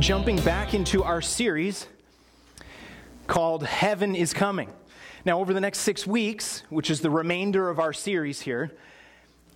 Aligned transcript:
jumping 0.00 0.40
back 0.40 0.72
into 0.72 1.04
our 1.04 1.20
series 1.20 1.86
called 3.26 3.62
Heaven 3.62 4.14
is 4.14 4.32
Coming. 4.32 4.72
Now, 5.26 5.40
over 5.40 5.52
the 5.52 5.60
next 5.60 5.80
six 5.80 6.06
weeks, 6.06 6.62
which 6.70 6.90
is 6.90 7.02
the 7.02 7.10
remainder 7.10 7.68
of 7.68 7.78
our 7.78 7.92
series 7.92 8.40
here, 8.40 8.72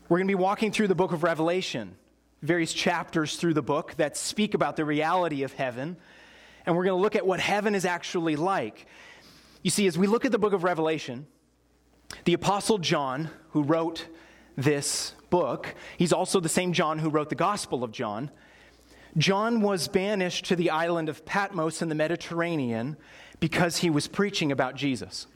we're 0.06 0.18
going 0.18 0.28
to 0.28 0.30
be 0.30 0.34
walking 0.34 0.70
through 0.70 0.88
the 0.88 0.94
book 0.94 1.12
of 1.12 1.22
Revelation, 1.22 1.96
various 2.42 2.74
chapters 2.74 3.36
through 3.36 3.54
the 3.54 3.62
book 3.62 3.94
that 3.94 4.18
speak 4.18 4.52
about 4.52 4.76
the 4.76 4.84
reality 4.84 5.44
of 5.44 5.54
heaven. 5.54 5.96
And 6.66 6.76
we're 6.76 6.84
going 6.84 6.98
to 6.98 7.02
look 7.02 7.16
at 7.16 7.26
what 7.26 7.40
heaven 7.40 7.74
is 7.74 7.86
actually 7.86 8.36
like. 8.36 8.86
You 9.62 9.70
see, 9.70 9.86
as 9.86 9.96
we 9.96 10.06
look 10.06 10.26
at 10.26 10.32
the 10.32 10.38
book 10.38 10.52
of 10.52 10.62
Revelation, 10.62 11.26
the 12.26 12.34
Apostle 12.34 12.76
John, 12.76 13.30
who 13.52 13.62
wrote 13.62 14.08
this 14.58 15.14
book, 15.30 15.74
he's 15.96 16.12
also 16.12 16.38
the 16.38 16.50
same 16.50 16.74
John 16.74 16.98
who 16.98 17.08
wrote 17.08 17.30
the 17.30 17.34
Gospel 17.34 17.82
of 17.82 17.92
John. 17.92 18.30
John 19.16 19.60
was 19.60 19.88
banished 19.88 20.46
to 20.46 20.56
the 20.56 20.70
island 20.70 21.08
of 21.08 21.24
Patmos 21.24 21.82
in 21.82 21.88
the 21.88 21.94
Mediterranean 21.94 22.96
because 23.40 23.78
he 23.78 23.90
was 23.90 24.08
preaching 24.08 24.50
about 24.50 24.74
Jesus. 24.74 25.26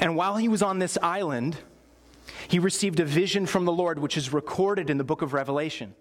And 0.00 0.16
while 0.16 0.36
he 0.36 0.48
was 0.48 0.62
on 0.62 0.78
this 0.78 0.96
island, 1.02 1.58
he 2.48 2.58
received 2.58 3.00
a 3.00 3.04
vision 3.04 3.46
from 3.46 3.64
the 3.64 3.72
Lord, 3.72 3.98
which 3.98 4.16
is 4.16 4.32
recorded 4.32 4.88
in 4.88 4.98
the 4.98 5.04
book 5.04 5.22
of 5.22 5.34
Revelation. 5.34 5.94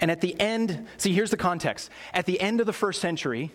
And 0.00 0.10
at 0.10 0.20
the 0.20 0.38
end, 0.40 0.86
see, 0.96 1.12
here's 1.12 1.30
the 1.30 1.36
context. 1.36 1.90
At 2.12 2.26
the 2.26 2.40
end 2.40 2.60
of 2.60 2.66
the 2.66 2.72
first 2.72 3.00
century, 3.00 3.52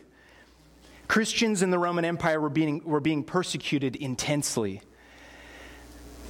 Christians 1.08 1.62
in 1.62 1.72
the 1.72 1.80
Roman 1.80 2.06
Empire 2.06 2.40
were 2.40 2.50
being, 2.50 2.84
were 2.84 3.00
being 3.00 3.24
persecuted 3.24 3.96
intensely. 3.96 4.82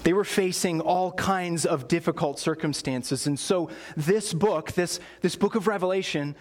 They 0.03 0.13
were 0.13 0.23
facing 0.23 0.81
all 0.81 1.12
kinds 1.12 1.66
of 1.66 1.88
difficult 1.88 2.39
circumstances. 2.39 3.27
And 3.27 3.38
so, 3.38 3.70
this 3.98 4.33
book, 4.33 4.72
this, 4.73 5.00
this 5.22 5.36
book 5.36 5.56
of 5.56 5.67
Revelation, 5.67 6.36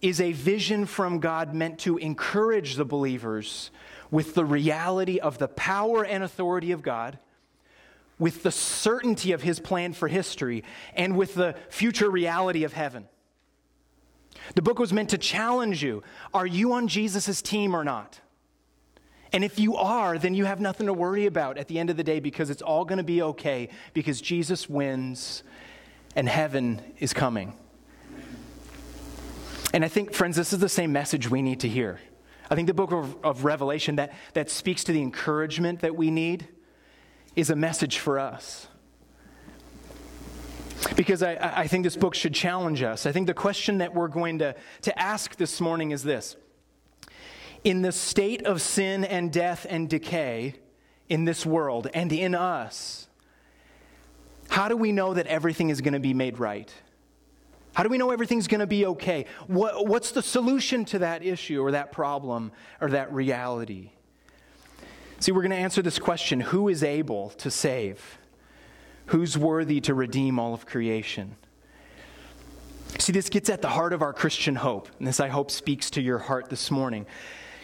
is 0.00 0.20
a 0.20 0.32
vision 0.32 0.86
from 0.86 1.18
God 1.20 1.54
meant 1.54 1.78
to 1.80 1.98
encourage 1.98 2.76
the 2.76 2.84
believers 2.84 3.70
with 4.10 4.34
the 4.34 4.44
reality 4.44 5.18
of 5.18 5.38
the 5.38 5.48
power 5.48 6.04
and 6.04 6.24
authority 6.24 6.72
of 6.72 6.82
God, 6.82 7.18
with 8.18 8.42
the 8.42 8.50
certainty 8.50 9.32
of 9.32 9.42
his 9.42 9.60
plan 9.60 9.92
for 9.92 10.08
history, 10.08 10.64
and 10.94 11.16
with 11.16 11.34
the 11.34 11.54
future 11.68 12.10
reality 12.10 12.64
of 12.64 12.72
heaven. 12.72 13.08
The 14.54 14.62
book 14.62 14.78
was 14.78 14.92
meant 14.92 15.10
to 15.10 15.18
challenge 15.18 15.82
you. 15.82 16.02
Are 16.32 16.46
you 16.46 16.72
on 16.72 16.88
Jesus' 16.88 17.42
team 17.42 17.74
or 17.74 17.84
not? 17.84 18.20
And 19.32 19.44
if 19.44 19.58
you 19.58 19.76
are, 19.76 20.18
then 20.18 20.34
you 20.34 20.44
have 20.44 20.60
nothing 20.60 20.86
to 20.86 20.92
worry 20.92 21.26
about 21.26 21.56
at 21.56 21.68
the 21.68 21.78
end 21.78 21.90
of 21.90 21.96
the 21.96 22.02
day 22.02 22.20
because 22.20 22.50
it's 22.50 22.62
all 22.62 22.84
going 22.84 22.98
to 22.98 23.04
be 23.04 23.22
okay 23.22 23.68
because 23.94 24.20
Jesus 24.20 24.68
wins 24.68 25.42
and 26.16 26.28
heaven 26.28 26.82
is 26.98 27.12
coming. 27.12 27.54
And 29.72 29.84
I 29.84 29.88
think, 29.88 30.12
friends, 30.12 30.36
this 30.36 30.52
is 30.52 30.58
the 30.58 30.68
same 30.68 30.92
message 30.92 31.30
we 31.30 31.42
need 31.42 31.60
to 31.60 31.68
hear. 31.68 32.00
I 32.50 32.56
think 32.56 32.66
the 32.66 32.74
book 32.74 32.90
of, 32.90 33.16
of 33.24 33.44
Revelation 33.44 33.96
that, 33.96 34.12
that 34.34 34.50
speaks 34.50 34.82
to 34.84 34.92
the 34.92 35.00
encouragement 35.00 35.80
that 35.80 35.94
we 35.94 36.10
need 36.10 36.48
is 37.36 37.50
a 37.50 37.56
message 37.56 37.98
for 37.98 38.18
us. 38.18 38.66
Because 40.96 41.22
I, 41.22 41.36
I 41.40 41.66
think 41.68 41.84
this 41.84 41.96
book 41.96 42.16
should 42.16 42.34
challenge 42.34 42.82
us. 42.82 43.06
I 43.06 43.12
think 43.12 43.28
the 43.28 43.34
question 43.34 43.78
that 43.78 43.94
we're 43.94 44.08
going 44.08 44.40
to, 44.40 44.56
to 44.82 44.98
ask 44.98 45.36
this 45.36 45.60
morning 45.60 45.92
is 45.92 46.02
this 46.02 46.34
in 47.64 47.82
the 47.82 47.92
state 47.92 48.44
of 48.46 48.62
sin 48.62 49.04
and 49.04 49.32
death 49.32 49.66
and 49.68 49.88
decay 49.88 50.54
in 51.08 51.24
this 51.24 51.44
world 51.44 51.88
and 51.92 52.12
in 52.12 52.34
us, 52.34 53.08
how 54.48 54.68
do 54.68 54.76
we 54.76 54.92
know 54.92 55.14
that 55.14 55.26
everything 55.26 55.70
is 55.70 55.80
going 55.80 55.94
to 55.94 56.00
be 56.00 56.14
made 56.14 56.38
right? 56.38 56.72
How 57.72 57.84
do 57.84 57.88
we 57.88 57.98
know 57.98 58.10
everything's 58.10 58.48
going 58.48 58.60
to 58.60 58.66
be 58.66 58.84
okay? 58.86 59.26
What, 59.46 59.86
what's 59.86 60.10
the 60.10 60.22
solution 60.22 60.84
to 60.86 61.00
that 61.00 61.22
issue 61.22 61.62
or 61.62 61.70
that 61.70 61.92
problem 61.92 62.50
or 62.80 62.90
that 62.90 63.12
reality? 63.12 63.90
See, 65.20 65.32
we're 65.32 65.42
going 65.42 65.50
to 65.50 65.56
answer 65.56 65.82
this 65.82 65.98
question 65.98 66.40
who 66.40 66.68
is 66.68 66.82
able 66.82 67.30
to 67.30 67.50
save? 67.50 68.18
Who's 69.06 69.36
worthy 69.38 69.80
to 69.82 69.94
redeem 69.94 70.38
all 70.38 70.54
of 70.54 70.66
creation? 70.66 71.36
See, 72.98 73.12
this 73.12 73.28
gets 73.28 73.48
at 73.48 73.62
the 73.62 73.68
heart 73.68 73.92
of 73.92 74.02
our 74.02 74.12
Christian 74.12 74.56
hope, 74.56 74.88
and 74.98 75.06
this 75.06 75.20
I 75.20 75.28
hope 75.28 75.50
speaks 75.50 75.90
to 75.90 76.02
your 76.02 76.18
heart 76.18 76.50
this 76.50 76.70
morning. 76.70 77.06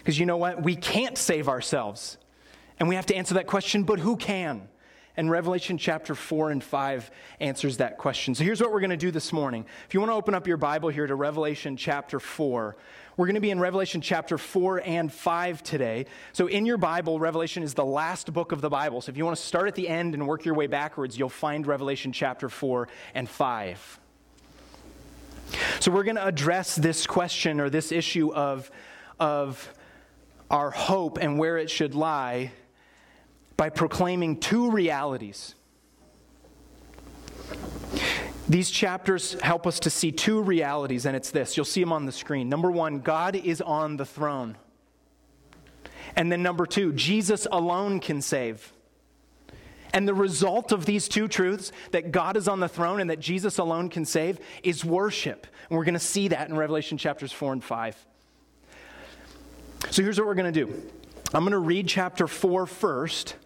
Because 0.07 0.21
you 0.21 0.27
know 0.27 0.37
what? 0.37 0.63
We 0.63 0.77
can't 0.77 1.19
save 1.19 1.49
ourselves. 1.49 2.17
And 2.79 2.89
we 2.89 2.95
have 2.95 3.07
to 3.07 3.17
answer 3.17 3.35
that 3.35 3.49
question, 3.49 3.83
but 3.83 3.99
who 3.99 4.17
can? 4.17 4.69
And 5.17 5.29
Revelation 5.29 5.79
chapter 5.79 6.15
4 6.15 6.53
and 6.53 6.63
5 6.63 7.11
answers 7.41 7.79
that 7.79 7.99
question. 7.99 8.33
So 8.37 8.45
here's 8.45 8.61
what 8.61 8.71
we're 8.71 8.79
going 8.79 8.91
to 8.91 8.97
do 8.97 9.11
this 9.11 9.33
morning. 9.33 9.67
If 9.89 9.95
you 9.95 9.99
want 9.99 10.13
to 10.13 10.15
open 10.15 10.33
up 10.33 10.47
your 10.47 10.59
Bible 10.59 10.91
here 10.91 11.09
to 11.09 11.17
Revelation 11.17 11.77
chapter 11.77 12.21
4, 12.21 12.77
we're 13.17 13.27
going 13.27 13.35
to 13.35 13.41
be 13.41 13.51
in 13.51 13.59
Revelation 13.59 14.01
chapter 14.01 14.39
4 14.39 14.83
and 14.85 15.13
5 15.13 15.65
today. 15.65 16.07
So 16.33 16.47
in 16.47 16.67
your 16.67 16.79
Bible, 16.79 17.19
Revelation 17.19 17.65
is 17.65 17.75
the 17.75 17.85
last 17.85 18.33
book 18.33 18.53
of 18.53 18.61
the 18.61 18.71
Bible. 18.71 19.01
So 19.01 19.11
if 19.11 19.17
you 19.17 19.25
want 19.25 19.37
to 19.37 19.43
start 19.43 19.67
at 19.67 19.75
the 19.75 19.89
end 19.89 20.15
and 20.15 20.29
work 20.29 20.45
your 20.45 20.55
way 20.55 20.69
backwards, 20.69 21.19
you'll 21.19 21.31
find 21.31 21.67
Revelation 21.67 22.13
chapter 22.13 22.49
4 22.49 22.87
and 23.17 23.29
5. 23.29 24.01
So 25.81 25.91
we're 25.91 26.05
going 26.05 26.15
to 26.15 26.27
address 26.27 26.77
this 26.77 27.09
question 27.09 27.61
or 27.61 27.69
this 27.71 27.91
issue 27.91 28.33
of, 28.33 28.71
of 29.19 29.73
our 30.51 30.71
hope 30.71 31.19
and 31.19 31.39
where 31.39 31.59
it 31.59 31.71
should 31.71 31.95
lie 31.95 32.53
by 33.57 33.69
proclaiming 33.71 34.39
two 34.39 34.71
realities. 34.71 35.55
These 38.49 38.71
chapters 38.71 39.35
help 39.41 39.67
us 39.67 39.81
to 39.81 39.91
see 39.91 40.13
two 40.13 40.41
realities, 40.41 41.05
and 41.05 41.17
it's 41.17 41.31
this. 41.31 41.57
You'll 41.57 41.65
see 41.65 41.81
them 41.81 41.93
on 41.93 42.07
the 42.07 42.13
screen. 42.13 42.49
Number 42.49 42.71
one, 42.71 43.01
God 43.01 43.35
is 43.35 43.61
on 43.61 43.97
the 43.97 44.07
throne. 44.07 44.57
And 46.15 46.31
then 46.31 46.43
number 46.43 46.65
two, 46.65 46.93
Jesus 46.93 47.47
alone 47.51 47.99
can 47.99 48.23
save. 48.23 48.73
And 49.93 50.07
the 50.07 50.15
result 50.15 50.73
of 50.73 50.87
these 50.87 51.09
two 51.09 51.27
truths, 51.27 51.73
that 51.91 52.13
God 52.13 52.37
is 52.37 52.47
on 52.47 52.61
the 52.61 52.69
throne 52.69 53.01
and 53.01 53.11
that 53.11 53.19
Jesus 53.19 53.59
alone 53.59 53.89
can 53.89 54.05
save, 54.05 54.39
is 54.63 54.85
worship. 54.85 55.47
And 55.69 55.77
we're 55.77 55.85
going 55.85 55.95
to 55.95 56.01
see 56.01 56.29
that 56.29 56.49
in 56.49 56.57
Revelation 56.57 56.99
chapters 56.99 57.33
4 57.33 57.55
and 57.55 57.65
5. 57.65 58.07
So 59.91 60.03
here's 60.03 60.19
what 60.19 60.27
we're 60.27 60.35
going 60.35 60.53
to 60.53 60.65
do 60.65 60.91
I'm 61.33 61.43
going 61.43 61.53
to 61.53 61.59
read 61.59 61.89
chapter 61.89 62.27
4 62.27 62.67
first, 62.67 63.37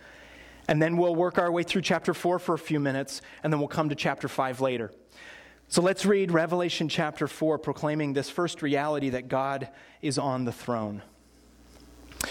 and 0.69 0.81
then 0.81 0.97
we'll 0.97 1.15
work 1.15 1.39
our 1.39 1.51
way 1.51 1.63
through 1.63 1.83
chapter 1.83 2.15
4 2.15 2.39
for 2.39 2.55
a 2.55 2.59
few 2.59 2.81
minutes, 2.81 3.23
and 3.43 3.53
then 3.53 3.59
we'll 3.59 3.69
come 3.69 3.89
to 3.89 3.95
chapter 3.95 4.29
5 4.29 4.61
later. 4.61 4.93
So 5.69 5.83
let's 5.83 6.05
read 6.05 6.33
Revelation 6.33 6.89
chapter 6.89 7.29
4, 7.29 7.59
proclaiming 7.59 8.13
this 8.13 8.29
first 8.29 8.61
reality 8.61 9.11
that 9.11 9.29
God 9.29 9.69
is 10.03 10.19
on 10.19 10.45
the 10.45 10.53
throne. 10.53 11.03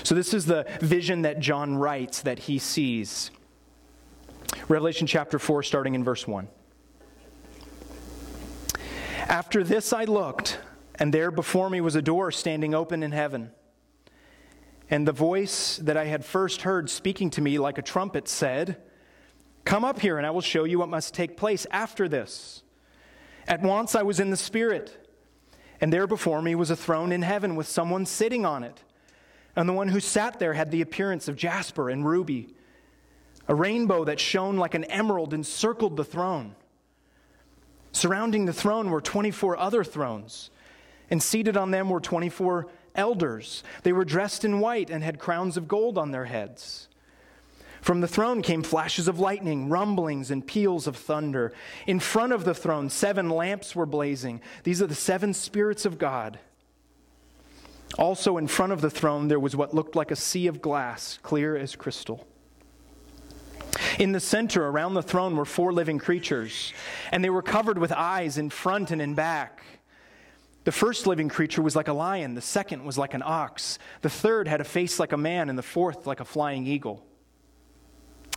So, 0.04 0.14
this 0.14 0.34
is 0.34 0.46
the 0.46 0.68
vision 0.82 1.24
that 1.24 1.40
John 1.40 1.76
writes 1.76 2.22
that 2.22 2.38
he 2.40 2.60
sees. 2.60 3.32
Revelation 4.68 5.08
chapter 5.08 5.40
4, 5.40 5.64
starting 5.64 5.96
in 5.96 6.04
verse 6.04 6.28
1. 6.28 6.48
After 9.28 9.64
this 9.64 9.94
I 9.94 10.04
looked, 10.04 10.60
and 10.96 11.14
there 11.14 11.32
before 11.32 11.70
me 11.70 11.82
was 11.82 11.96
a 11.96 12.02
door 12.02 12.32
standing 12.32 12.76
open 12.76 13.04
in 13.04 13.12
heaven. 13.12 13.52
And 14.90 15.08
the 15.08 15.12
voice 15.12 15.78
that 15.78 15.98
I 15.98 16.06
had 16.06 16.26
first 16.26 16.64
heard 16.64 16.90
speaking 16.90 17.30
to 17.32 17.42
me 17.42 17.60
like 17.60 17.78
a 17.78 17.84
trumpet 17.84 18.28
said, 18.28 18.78
Come 19.66 19.86
up 19.86 20.00
here, 20.00 20.18
and 20.18 20.26
I 20.26 20.32
will 20.32 20.42
show 20.42 20.64
you 20.64 20.80
what 20.80 20.90
must 20.90 21.14
take 21.14 21.38
place 21.38 21.68
after 21.70 22.08
this. 22.08 22.64
At 23.48 23.62
once 23.62 23.94
I 23.94 24.02
was 24.02 24.20
in 24.20 24.32
the 24.32 24.38
Spirit, 24.38 25.08
and 25.80 25.94
there 25.94 26.08
before 26.08 26.42
me 26.42 26.56
was 26.56 26.72
a 26.72 26.76
throne 26.76 27.12
in 27.12 27.22
heaven 27.22 27.56
with 27.56 27.68
someone 27.68 28.06
sitting 28.06 28.46
on 28.46 28.64
it. 28.64 28.84
And 29.56 29.70
the 29.70 29.74
one 29.74 29.90
who 29.90 30.00
sat 30.00 30.40
there 30.40 30.54
had 30.54 30.72
the 30.72 30.82
appearance 30.82 31.28
of 31.28 31.36
jasper 31.36 31.90
and 31.90 32.06
ruby. 32.06 32.56
A 33.48 33.56
rainbow 33.56 34.06
that 34.06 34.20
shone 34.20 34.58
like 34.58 34.74
an 34.74 34.86
emerald 34.86 35.34
encircled 35.34 35.98
the 35.98 36.04
throne. 36.04 36.56
Surrounding 37.92 38.46
the 38.46 38.54
throne 38.54 38.90
were 38.90 39.02
24 39.02 39.58
other 39.58 39.84
thrones, 39.84 40.50
and 41.10 41.22
seated 41.22 41.58
on 41.58 41.72
them 41.72 41.90
were 41.90 42.00
24 42.00 42.68
elders. 42.96 43.64
They 43.84 43.94
were 43.94 44.06
dressed 44.06 44.44
in 44.44 44.60
white 44.60 44.90
and 44.90 45.04
had 45.04 45.20
crowns 45.20 45.58
of 45.58 45.68
gold 45.68 45.98
on 45.98 46.12
their 46.12 46.26
heads. 46.26 46.88
From 47.82 48.02
the 48.02 48.08
throne 48.08 48.42
came 48.42 48.62
flashes 48.62 49.08
of 49.08 49.20
lightning, 49.20 49.70
rumblings, 49.70 50.32
and 50.32 50.46
peals 50.46 50.86
of 50.86 50.98
thunder. 50.98 51.54
In 51.88 52.00
front 52.00 52.34
of 52.34 52.44
the 52.44 52.54
throne, 52.54 52.90
seven 52.90 53.30
lamps 53.30 53.76
were 53.76 53.86
blazing. 53.86 54.42
These 54.64 54.82
are 54.82 54.88
the 54.88 54.96
seven 54.96 55.34
spirits 55.34 55.86
of 55.86 55.98
God. 55.98 56.40
Also, 57.98 58.38
in 58.38 58.48
front 58.48 58.72
of 58.72 58.82
the 58.82 58.90
throne, 58.90 59.30
there 59.30 59.40
was 59.40 59.56
what 59.56 59.74
looked 59.74 59.96
like 59.96 60.12
a 60.12 60.16
sea 60.16 60.48
of 60.48 60.62
glass, 60.62 61.20
clear 61.24 61.58
as 61.58 61.76
crystal. 61.76 62.28
In 63.98 64.12
the 64.12 64.20
center, 64.20 64.68
around 64.68 64.94
the 64.94 65.04
throne, 65.04 65.36
were 65.36 65.46
four 65.46 65.74
living 65.74 66.00
creatures, 66.00 66.74
and 67.12 67.24
they 67.24 67.30
were 67.30 67.42
covered 67.42 67.78
with 67.78 67.92
eyes 67.92 68.38
in 68.38 68.50
front 68.50 68.92
and 68.92 69.02
in 69.02 69.16
back. 69.16 69.64
The 70.70 70.74
first 70.74 71.08
living 71.08 71.30
creature 71.30 71.64
was 71.64 71.76
like 71.76 71.88
a 71.88 71.94
lion, 71.94 72.36
the 72.36 72.42
second 72.42 72.86
was 72.86 72.96
like 72.96 73.16
an 73.16 73.24
ox, 73.26 73.80
the 74.02 74.10
third 74.10 74.48
had 74.48 74.62
a 74.62 74.64
face 74.64 75.00
like 75.00 75.14
a 75.14 75.18
man, 75.18 75.50
and 75.50 75.58
the 75.58 75.64
fourth 75.64 76.06
like 76.06 76.20
a 76.20 76.26
flying 76.26 76.68
eagle. 76.68 77.04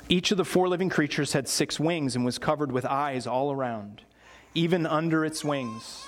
Each 0.08 0.30
of 0.30 0.38
the 0.38 0.44
four 0.46 0.66
living 0.66 0.88
creatures 0.88 1.34
had 1.34 1.46
six 1.46 1.78
wings 1.78 2.16
and 2.16 2.24
was 2.24 2.38
covered 2.38 2.72
with 2.72 2.86
eyes 2.86 3.26
all 3.26 3.52
around, 3.52 4.00
even 4.54 4.86
under 4.86 5.26
its 5.26 5.44
wings. 5.44 6.06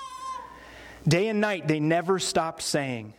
Day 1.06 1.28
and 1.28 1.42
night 1.42 1.68
they 1.68 1.78
never 1.78 2.18
stopped 2.18 2.62
saying, 2.62 3.12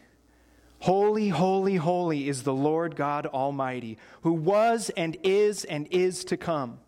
Holy, 0.80 1.30
holy, 1.30 1.76
holy 1.76 2.28
is 2.28 2.42
the 2.42 2.56
Lord 2.56 2.96
God 2.96 3.28
Almighty, 3.28 4.00
who 4.24 4.34
was 4.34 4.90
and 4.98 5.16
is 5.22 5.64
and 5.64 5.88
is 5.92 6.26
to 6.26 6.38
come. 6.38 6.80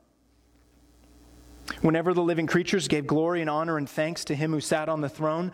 Whenever 1.81 2.15
the 2.15 2.23
living 2.23 2.47
creatures 2.47 2.87
gave 2.87 3.05
glory 3.05 3.41
and 3.41 3.51
honor 3.51 3.77
and 3.77 3.87
thanks 3.87 4.25
to 4.25 4.33
him 4.33 4.51
who 4.51 4.61
sat 4.61 4.89
on 4.89 5.01
the 5.01 5.09
throne 5.09 5.51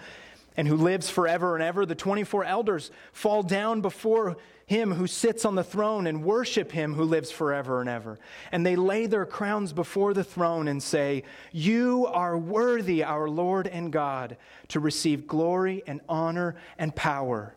and 0.56 0.68
who 0.68 0.76
lives 0.76 1.10
forever 1.10 1.56
and 1.56 1.64
ever, 1.64 1.86
the 1.86 1.96
24 1.96 2.44
elders 2.44 2.92
fall 3.12 3.44
down 3.44 3.82
before 3.82 4.38
him 4.66 4.94
who 4.94 5.08
sits 5.08 5.46
on 5.46 5.56
the 5.56 5.64
throne 5.64 6.08
and 6.08 6.24
worship 6.24 6.72
him 6.72 6.94
who 6.94 7.04
lives 7.04 7.32
forever 7.32 7.82
and 7.82 7.90
ever. 7.90 8.18
And 8.52 8.66
they 8.66 8.76
lay 8.76 9.06
their 9.06 9.26
crowns 9.26 9.74
before 9.74 10.14
the 10.14 10.24
throne 10.24 10.68
and 10.68 10.82
say, 10.82 11.24
You 11.52 12.08
are 12.08 12.38
worthy, 12.38 13.04
our 13.04 13.30
Lord 13.30 13.68
and 13.68 13.92
God, 13.92 14.38
to 14.70 14.80
receive 14.80 15.28
glory 15.28 15.84
and 15.86 16.02
honor 16.08 16.56
and 16.78 16.96
power. 16.96 17.56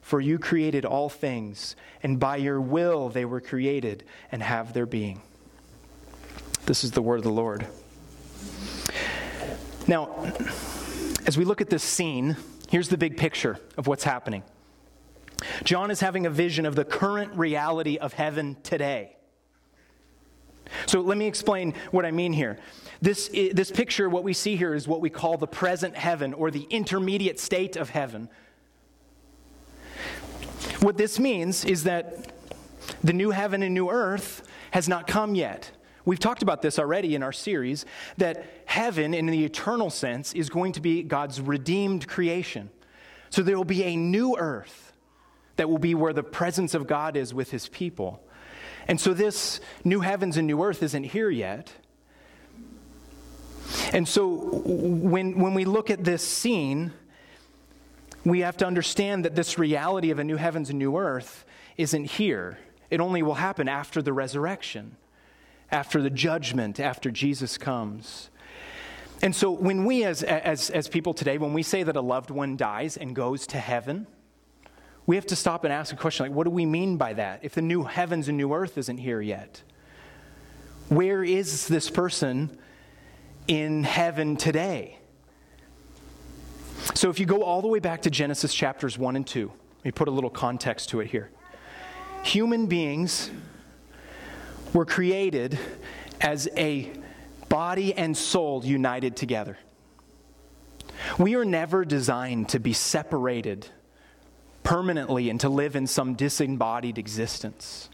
For 0.00 0.20
you 0.20 0.38
created 0.38 0.84
all 0.84 1.08
things, 1.08 1.74
and 2.02 2.20
by 2.20 2.36
your 2.36 2.60
will 2.60 3.08
they 3.08 3.24
were 3.24 3.40
created 3.40 4.04
and 4.30 4.40
have 4.42 4.72
their 4.72 4.86
being. 4.86 5.20
This 6.64 6.84
is 6.84 6.92
the 6.92 7.02
word 7.02 7.18
of 7.18 7.24
the 7.24 7.30
Lord. 7.30 7.66
Now, 9.88 10.32
as 11.26 11.36
we 11.36 11.44
look 11.44 11.60
at 11.60 11.68
this 11.68 11.82
scene, 11.82 12.36
here's 12.68 12.88
the 12.88 12.96
big 12.96 13.16
picture 13.16 13.58
of 13.76 13.86
what's 13.86 14.04
happening. 14.04 14.44
John 15.64 15.90
is 15.90 16.00
having 16.00 16.24
a 16.24 16.30
vision 16.30 16.64
of 16.64 16.76
the 16.76 16.84
current 16.84 17.34
reality 17.34 17.98
of 17.98 18.12
heaven 18.12 18.56
today. 18.62 19.16
So 20.86 21.00
let 21.00 21.18
me 21.18 21.26
explain 21.26 21.74
what 21.90 22.06
I 22.06 22.10
mean 22.10 22.32
here. 22.32 22.58
This, 23.02 23.28
this 23.28 23.70
picture, 23.70 24.08
what 24.08 24.24
we 24.24 24.32
see 24.32 24.56
here, 24.56 24.74
is 24.74 24.88
what 24.88 25.00
we 25.00 25.10
call 25.10 25.36
the 25.36 25.46
present 25.46 25.96
heaven 25.96 26.32
or 26.32 26.50
the 26.50 26.66
intermediate 26.70 27.38
state 27.38 27.76
of 27.76 27.90
heaven. 27.90 28.28
What 30.80 30.96
this 30.96 31.18
means 31.18 31.64
is 31.64 31.84
that 31.84 32.32
the 33.02 33.12
new 33.12 33.30
heaven 33.30 33.62
and 33.62 33.74
new 33.74 33.90
earth 33.90 34.42
has 34.70 34.88
not 34.88 35.06
come 35.06 35.34
yet. 35.34 35.70
We've 36.06 36.20
talked 36.20 36.42
about 36.42 36.62
this 36.62 36.78
already 36.78 37.14
in 37.14 37.22
our 37.22 37.32
series 37.32 37.84
that 38.16 38.44
heaven, 38.64 39.12
in 39.12 39.26
the 39.26 39.44
eternal 39.44 39.90
sense, 39.90 40.32
is 40.32 40.48
going 40.48 40.72
to 40.72 40.80
be 40.80 41.02
God's 41.02 41.40
redeemed 41.40 42.08
creation. 42.08 42.70
So 43.28 43.42
there 43.42 43.56
will 43.56 43.64
be 43.64 43.82
a 43.82 43.96
new 43.96 44.36
earth 44.38 44.92
that 45.56 45.68
will 45.68 45.78
be 45.78 45.94
where 45.94 46.12
the 46.12 46.22
presence 46.22 46.74
of 46.74 46.86
God 46.86 47.16
is 47.16 47.34
with 47.34 47.50
his 47.50 47.68
people. 47.68 48.22
And 48.86 49.00
so 49.00 49.12
this 49.12 49.60
new 49.84 50.00
heavens 50.00 50.36
and 50.36 50.46
new 50.46 50.62
earth 50.62 50.82
isn't 50.82 51.04
here 51.04 51.28
yet. 51.28 51.72
And 53.92 54.06
so 54.06 54.36
when, 54.64 55.40
when 55.40 55.54
we 55.54 55.64
look 55.64 55.90
at 55.90 56.04
this 56.04 56.24
scene, 56.24 56.92
we 58.24 58.40
have 58.40 58.56
to 58.58 58.66
understand 58.66 59.24
that 59.24 59.34
this 59.34 59.58
reality 59.58 60.10
of 60.10 60.20
a 60.20 60.24
new 60.24 60.36
heavens 60.36 60.70
and 60.70 60.78
new 60.78 60.96
earth 60.96 61.44
isn't 61.76 62.04
here. 62.04 62.58
It 62.90 63.00
only 63.00 63.22
will 63.24 63.34
happen 63.34 63.68
after 63.68 64.00
the 64.02 64.12
resurrection, 64.12 64.96
after 65.70 66.00
the 66.00 66.10
judgment, 66.10 66.78
after 66.80 67.10
Jesus 67.10 67.58
comes. 67.58 68.30
And 69.22 69.34
so 69.34 69.50
when 69.50 69.84
we, 69.84 70.04
as, 70.04 70.22
as, 70.22 70.70
as 70.70 70.88
people 70.88 71.14
today, 71.14 71.38
when 71.38 71.52
we 71.52 71.62
say 71.62 71.82
that 71.82 71.96
a 71.96 72.00
loved 72.00 72.30
one 72.30 72.56
dies 72.56 72.96
and 72.96 73.14
goes 73.14 73.46
to 73.48 73.58
heaven, 73.58 74.06
we 75.06 75.16
have 75.16 75.26
to 75.26 75.36
stop 75.36 75.64
and 75.64 75.72
ask 75.72 75.92
a 75.92 75.96
question 75.96 76.26
like, 76.26 76.34
what 76.34 76.44
do 76.44 76.50
we 76.50 76.66
mean 76.66 76.96
by 76.96 77.14
that 77.14 77.40
if 77.42 77.54
the 77.54 77.62
new 77.62 77.84
heavens 77.84 78.28
and 78.28 78.36
new 78.36 78.52
earth 78.52 78.76
isn't 78.76 78.98
here 78.98 79.20
yet? 79.20 79.62
Where 80.88 81.24
is 81.24 81.66
this 81.68 81.90
person 81.90 82.58
in 83.48 83.84
heaven 83.84 84.36
today? 84.36 84.98
So 86.94 87.08
if 87.10 87.18
you 87.18 87.26
go 87.26 87.42
all 87.42 87.62
the 87.62 87.68
way 87.68 87.78
back 87.78 88.02
to 88.02 88.10
Genesis 88.10 88.54
chapters 88.54 88.98
1 88.98 89.16
and 89.16 89.26
2, 89.26 89.50
let 89.78 89.84
me 89.84 89.90
put 89.92 90.08
a 90.08 90.10
little 90.10 90.30
context 90.30 90.90
to 90.90 91.00
it 91.00 91.08
here. 91.08 91.30
Human 92.24 92.66
beings 92.66 93.30
were 94.76 94.84
created 94.84 95.58
as 96.20 96.48
a 96.54 96.92
body 97.48 97.94
and 97.94 98.14
soul 98.14 98.62
united 98.62 99.16
together. 99.16 99.56
We 101.18 101.34
are 101.34 101.46
never 101.46 101.84
designed 101.84 102.50
to 102.50 102.58
be 102.58 102.74
separated 102.74 103.66
permanently 104.62 105.30
and 105.30 105.40
to 105.40 105.48
live 105.48 105.76
in 105.76 105.86
some 105.86 106.14
disembodied 106.14 106.98
existence. 106.98 107.88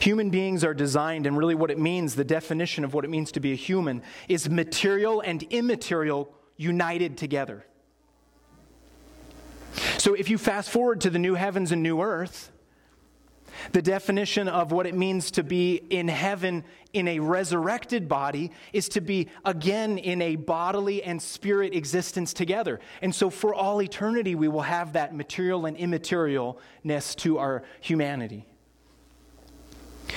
Human 0.00 0.30
beings 0.30 0.64
are 0.64 0.74
designed, 0.74 1.26
and 1.26 1.38
really 1.38 1.54
what 1.54 1.70
it 1.70 1.78
means, 1.78 2.16
the 2.16 2.24
definition 2.24 2.82
of 2.82 2.92
what 2.92 3.04
it 3.04 3.08
means 3.08 3.30
to 3.32 3.40
be 3.40 3.52
a 3.52 3.56
human, 3.56 4.02
is 4.26 4.48
material 4.48 5.20
and 5.20 5.42
immaterial 5.44 6.34
united 6.56 7.16
together. 7.16 7.64
So 9.98 10.14
if 10.14 10.30
you 10.30 10.38
fast 10.38 10.70
forward 10.70 11.00
to 11.02 11.10
the 11.10 11.18
new 11.18 11.34
heavens 11.34 11.70
and 11.70 11.82
new 11.82 12.00
earth, 12.00 12.50
the 13.72 13.82
definition 13.82 14.48
of 14.48 14.72
what 14.72 14.86
it 14.86 14.94
means 14.94 15.30
to 15.32 15.42
be 15.42 15.82
in 15.90 16.08
heaven 16.08 16.64
in 16.92 17.08
a 17.08 17.18
resurrected 17.18 18.08
body 18.08 18.52
is 18.72 18.88
to 18.90 19.00
be 19.00 19.28
again 19.44 19.98
in 19.98 20.22
a 20.22 20.36
bodily 20.36 21.02
and 21.02 21.20
spirit 21.20 21.74
existence 21.74 22.32
together. 22.32 22.80
And 23.02 23.14
so 23.14 23.30
for 23.30 23.54
all 23.54 23.82
eternity, 23.82 24.34
we 24.34 24.48
will 24.48 24.62
have 24.62 24.94
that 24.94 25.14
material 25.14 25.66
and 25.66 25.76
immaterialness 25.76 27.14
to 27.16 27.38
our 27.38 27.62
humanity. 27.80 28.46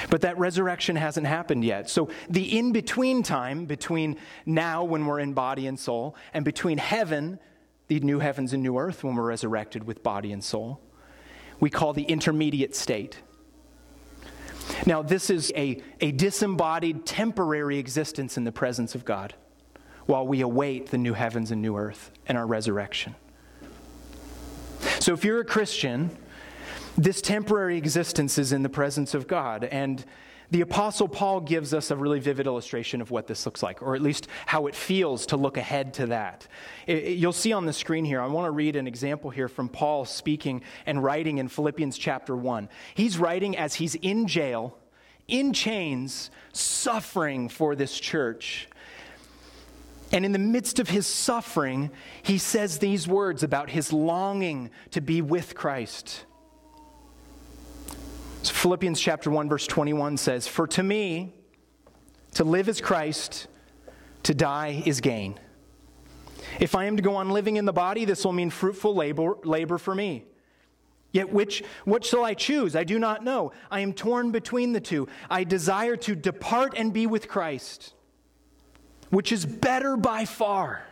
But 0.10 0.22
that 0.22 0.38
resurrection 0.38 0.96
hasn't 0.96 1.28
happened 1.28 1.66
yet. 1.66 1.90
So 1.90 2.10
the 2.30 2.58
in 2.58 2.72
between 2.72 3.24
time 3.24 3.66
between 3.66 4.18
now 4.46 4.84
when 4.84 5.06
we're 5.06 5.20
in 5.20 5.34
body 5.34 5.68
and 5.68 5.80
soul 5.80 6.16
and 6.34 6.46
between 6.46 6.78
heaven, 6.78 7.40
the 7.88 8.00
new 8.00 8.20
heavens 8.20 8.54
and 8.54 8.62
new 8.62 8.78
earth 8.78 9.04
when 9.04 9.16
we're 9.16 9.28
resurrected 9.28 9.84
with 9.86 10.04
body 10.04 10.32
and 10.32 10.44
soul, 10.44 10.80
we 11.60 11.70
call 11.70 11.94
the 11.94 12.04
intermediate 12.04 12.76
state. 12.76 13.20
Now, 14.86 15.02
this 15.02 15.30
is 15.30 15.52
a, 15.56 15.82
a 16.00 16.12
disembodied, 16.12 17.06
temporary 17.06 17.78
existence 17.78 18.38
in 18.38 18.44
the 18.44 18.52
presence 18.52 18.96
of 18.96 19.06
God 19.06 19.34
while 20.06 20.26
we 20.26 20.42
await 20.42 20.88
the 20.88 20.98
new 20.98 21.14
heavens 21.14 21.52
and 21.52 21.62
new 21.62 21.78
earth 21.78 22.12
and 22.28 22.38
our 22.38 22.48
resurrection. 22.48 23.16
So, 25.00 25.14
if 25.14 25.24
you're 25.24 25.42
a 25.42 25.46
Christian, 25.46 26.10
this 26.98 27.22
temporary 27.22 27.78
existence 27.78 28.38
is 28.38 28.52
in 28.52 28.64
the 28.64 28.70
presence 28.70 29.14
of 29.14 29.28
God. 29.28 29.64
And 29.66 30.04
the 30.52 30.62
Apostle 30.62 31.08
Paul 31.08 31.42
gives 31.42 31.76
us 31.76 31.92
a 31.92 31.96
really 31.96 32.20
vivid 32.20 32.48
illustration 32.48 33.02
of 33.02 33.12
what 33.12 33.28
this 33.28 33.46
looks 33.46 33.62
like, 33.62 33.84
or 33.84 33.96
at 33.96 34.02
least 34.02 34.28
how 34.48 34.66
it 34.66 34.74
feels 34.74 35.28
to 35.28 35.38
look 35.38 35.58
ahead 35.58 35.94
to 35.96 36.08
that. 36.08 36.48
It, 36.88 37.04
it, 37.04 37.12
you'll 37.18 37.34
see 37.34 37.54
on 37.54 37.66
the 37.66 37.74
screen 37.74 38.04
here, 38.04 38.20
I 38.20 38.26
want 38.26 38.48
to 38.48 38.52
read 38.52 38.76
an 38.76 38.88
example 38.88 39.30
here 39.30 39.48
from 39.48 39.70
Paul 39.70 40.06
speaking 40.06 40.64
and 40.88 41.04
writing 41.04 41.38
in 41.38 41.50
Philippians 41.50 41.98
chapter 41.98 42.36
1. 42.36 42.68
He's 42.96 43.20
writing 43.20 43.58
as 43.58 43.76
he's 43.76 43.94
in 43.96 44.28
jail, 44.28 44.76
in 45.30 45.54
chains, 45.54 46.32
suffering 46.54 47.50
for 47.50 47.76
this 47.76 48.00
church. 48.00 48.68
And 50.12 50.26
in 50.26 50.32
the 50.32 50.40
midst 50.40 50.80
of 50.80 50.90
his 50.90 51.06
suffering, 51.06 51.92
he 52.24 52.38
says 52.38 52.80
these 52.80 53.08
words 53.08 53.44
about 53.44 53.70
his 53.70 53.94
longing 53.94 54.72
to 54.92 55.02
be 55.02 55.22
with 55.22 55.56
Christ. 55.56 56.26
So 58.42 58.54
Philippians 58.54 59.00
chapter 59.00 59.30
1 59.30 59.50
verse 59.50 59.68
21 59.68 60.18
says, 60.18 60.48
"For 60.48 60.66
to 60.68 60.82
me 60.82 61.34
to 62.34 62.44
live 62.44 62.70
is 62.70 62.82
Christ, 62.82 63.48
to 64.24 64.34
die 64.34 64.84
is 64.86 65.02
gain. 65.02 65.40
If 66.60 66.76
I 66.76 66.86
am 66.86 66.96
to 66.98 67.02
go 67.02 67.16
on 67.16 67.30
living 67.30 67.58
in 67.58 67.66
the 67.66 67.74
body, 67.74 68.06
this 68.06 68.24
will 68.24 68.34
mean 68.34 68.50
fruitful 68.50 68.96
labor, 68.96 69.36
labor 69.44 69.78
for 69.78 69.94
me. 69.94 70.26
Yet 71.12 71.32
which 71.32 71.64
what 71.86 72.06
shall 72.06 72.24
I 72.24 72.34
choose? 72.34 72.76
I 72.76 72.84
do 72.84 73.00
not 73.00 73.24
know. 73.24 73.52
I 73.72 73.80
am 73.80 73.94
torn 73.94 74.32
between 74.32 74.74
the 74.74 74.80
two. 74.80 75.08
I 75.30 75.44
desire 75.44 75.96
to 75.98 76.16
depart 76.16 76.74
and 76.78 76.94
be 76.94 77.08
with 77.08 77.28
Christ, 77.28 77.94
which 79.10 79.32
is 79.32 79.46
better 79.46 79.98
by 79.98 80.26
far. 80.26 80.86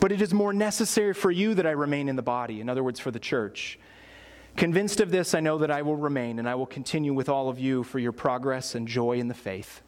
But 0.00 0.12
it 0.12 0.20
is 0.20 0.32
more 0.32 0.52
necessary 0.52 1.14
for 1.14 1.30
you 1.30 1.54
that 1.54 1.66
I 1.66 1.70
remain 1.70 2.08
in 2.08 2.16
the 2.16 2.22
body, 2.22 2.60
in 2.60 2.68
other 2.68 2.82
words, 2.82 2.98
for 2.98 3.10
the 3.10 3.20
church. 3.20 3.78
Convinced 4.56 5.00
of 5.00 5.10
this, 5.10 5.34
I 5.34 5.40
know 5.40 5.58
that 5.58 5.70
I 5.70 5.82
will 5.82 5.96
remain 5.96 6.38
and 6.38 6.48
I 6.48 6.54
will 6.54 6.66
continue 6.66 7.12
with 7.12 7.28
all 7.28 7.50
of 7.50 7.58
you 7.58 7.82
for 7.82 7.98
your 7.98 8.12
progress 8.12 8.74
and 8.74 8.88
joy 8.88 9.18
in 9.18 9.28
the 9.28 9.34
faith. 9.34 9.82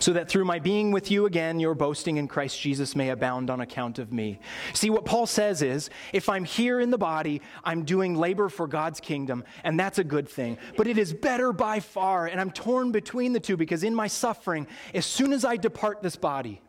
So 0.00 0.12
that 0.12 0.28
through 0.28 0.44
my 0.44 0.58
being 0.58 0.90
with 0.90 1.10
you 1.10 1.26
again, 1.26 1.58
your 1.58 1.74
boasting 1.74 2.16
in 2.16 2.28
Christ 2.28 2.60
Jesus 2.60 2.94
may 2.94 3.10
abound 3.10 3.50
on 3.50 3.60
account 3.60 3.98
of 3.98 4.12
me. 4.12 4.38
See, 4.74 4.90
what 4.90 5.04
Paul 5.04 5.26
says 5.26 5.62
is 5.62 5.90
if 6.12 6.28
I'm 6.28 6.44
here 6.44 6.80
in 6.80 6.90
the 6.90 6.98
body, 6.98 7.40
I'm 7.64 7.84
doing 7.84 8.14
labor 8.14 8.48
for 8.48 8.66
God's 8.66 9.00
kingdom, 9.00 9.44
and 9.64 9.78
that's 9.78 9.98
a 9.98 10.04
good 10.04 10.28
thing. 10.28 10.58
But 10.76 10.86
it 10.86 10.98
is 10.98 11.14
better 11.14 11.52
by 11.52 11.80
far, 11.80 12.26
and 12.26 12.40
I'm 12.40 12.50
torn 12.50 12.92
between 12.92 13.32
the 13.32 13.40
two 13.40 13.56
because 13.56 13.82
in 13.82 13.94
my 13.94 14.08
suffering, 14.08 14.66
as 14.94 15.06
soon 15.06 15.32
as 15.32 15.44
I 15.44 15.56
depart 15.56 16.02
this 16.02 16.16
body, 16.16 16.60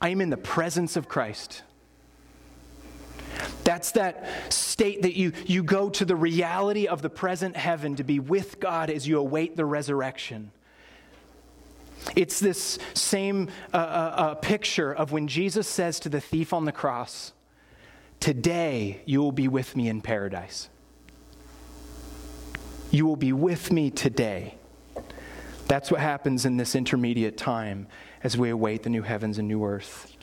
I 0.00 0.10
am 0.10 0.20
in 0.20 0.30
the 0.30 0.36
presence 0.36 0.96
of 0.96 1.08
Christ. 1.08 1.62
That's 3.64 3.92
that 3.92 4.52
state 4.52 5.02
that 5.02 5.16
you, 5.16 5.32
you 5.46 5.62
go 5.62 5.90
to 5.90 6.04
the 6.04 6.16
reality 6.16 6.86
of 6.86 7.02
the 7.02 7.10
present 7.10 7.56
heaven 7.56 7.96
to 7.96 8.04
be 8.04 8.20
with 8.20 8.60
God 8.60 8.90
as 8.90 9.06
you 9.06 9.18
await 9.18 9.56
the 9.56 9.64
resurrection. 9.64 10.52
It's 12.14 12.40
this 12.40 12.78
same 12.94 13.48
uh, 13.74 13.76
uh, 13.76 13.80
uh, 13.80 14.34
picture 14.36 14.92
of 14.92 15.12
when 15.12 15.26
Jesus 15.28 15.66
says 15.66 15.98
to 16.00 16.08
the 16.08 16.20
thief 16.20 16.52
on 16.52 16.64
the 16.64 16.72
cross, 16.72 17.32
Today 18.20 19.02
you 19.04 19.20
will 19.20 19.32
be 19.32 19.48
with 19.48 19.76
me 19.76 19.88
in 19.88 20.00
paradise. 20.00 20.68
You 22.90 23.06
will 23.06 23.16
be 23.16 23.32
with 23.32 23.70
me 23.70 23.90
today. 23.90 24.54
That's 25.66 25.90
what 25.90 26.00
happens 26.00 26.46
in 26.46 26.56
this 26.56 26.74
intermediate 26.74 27.36
time 27.36 27.88
as 28.22 28.38
we 28.38 28.50
await 28.50 28.84
the 28.84 28.90
new 28.90 29.02
heavens 29.02 29.38
and 29.38 29.48
new 29.48 29.64
earth. 29.64 30.16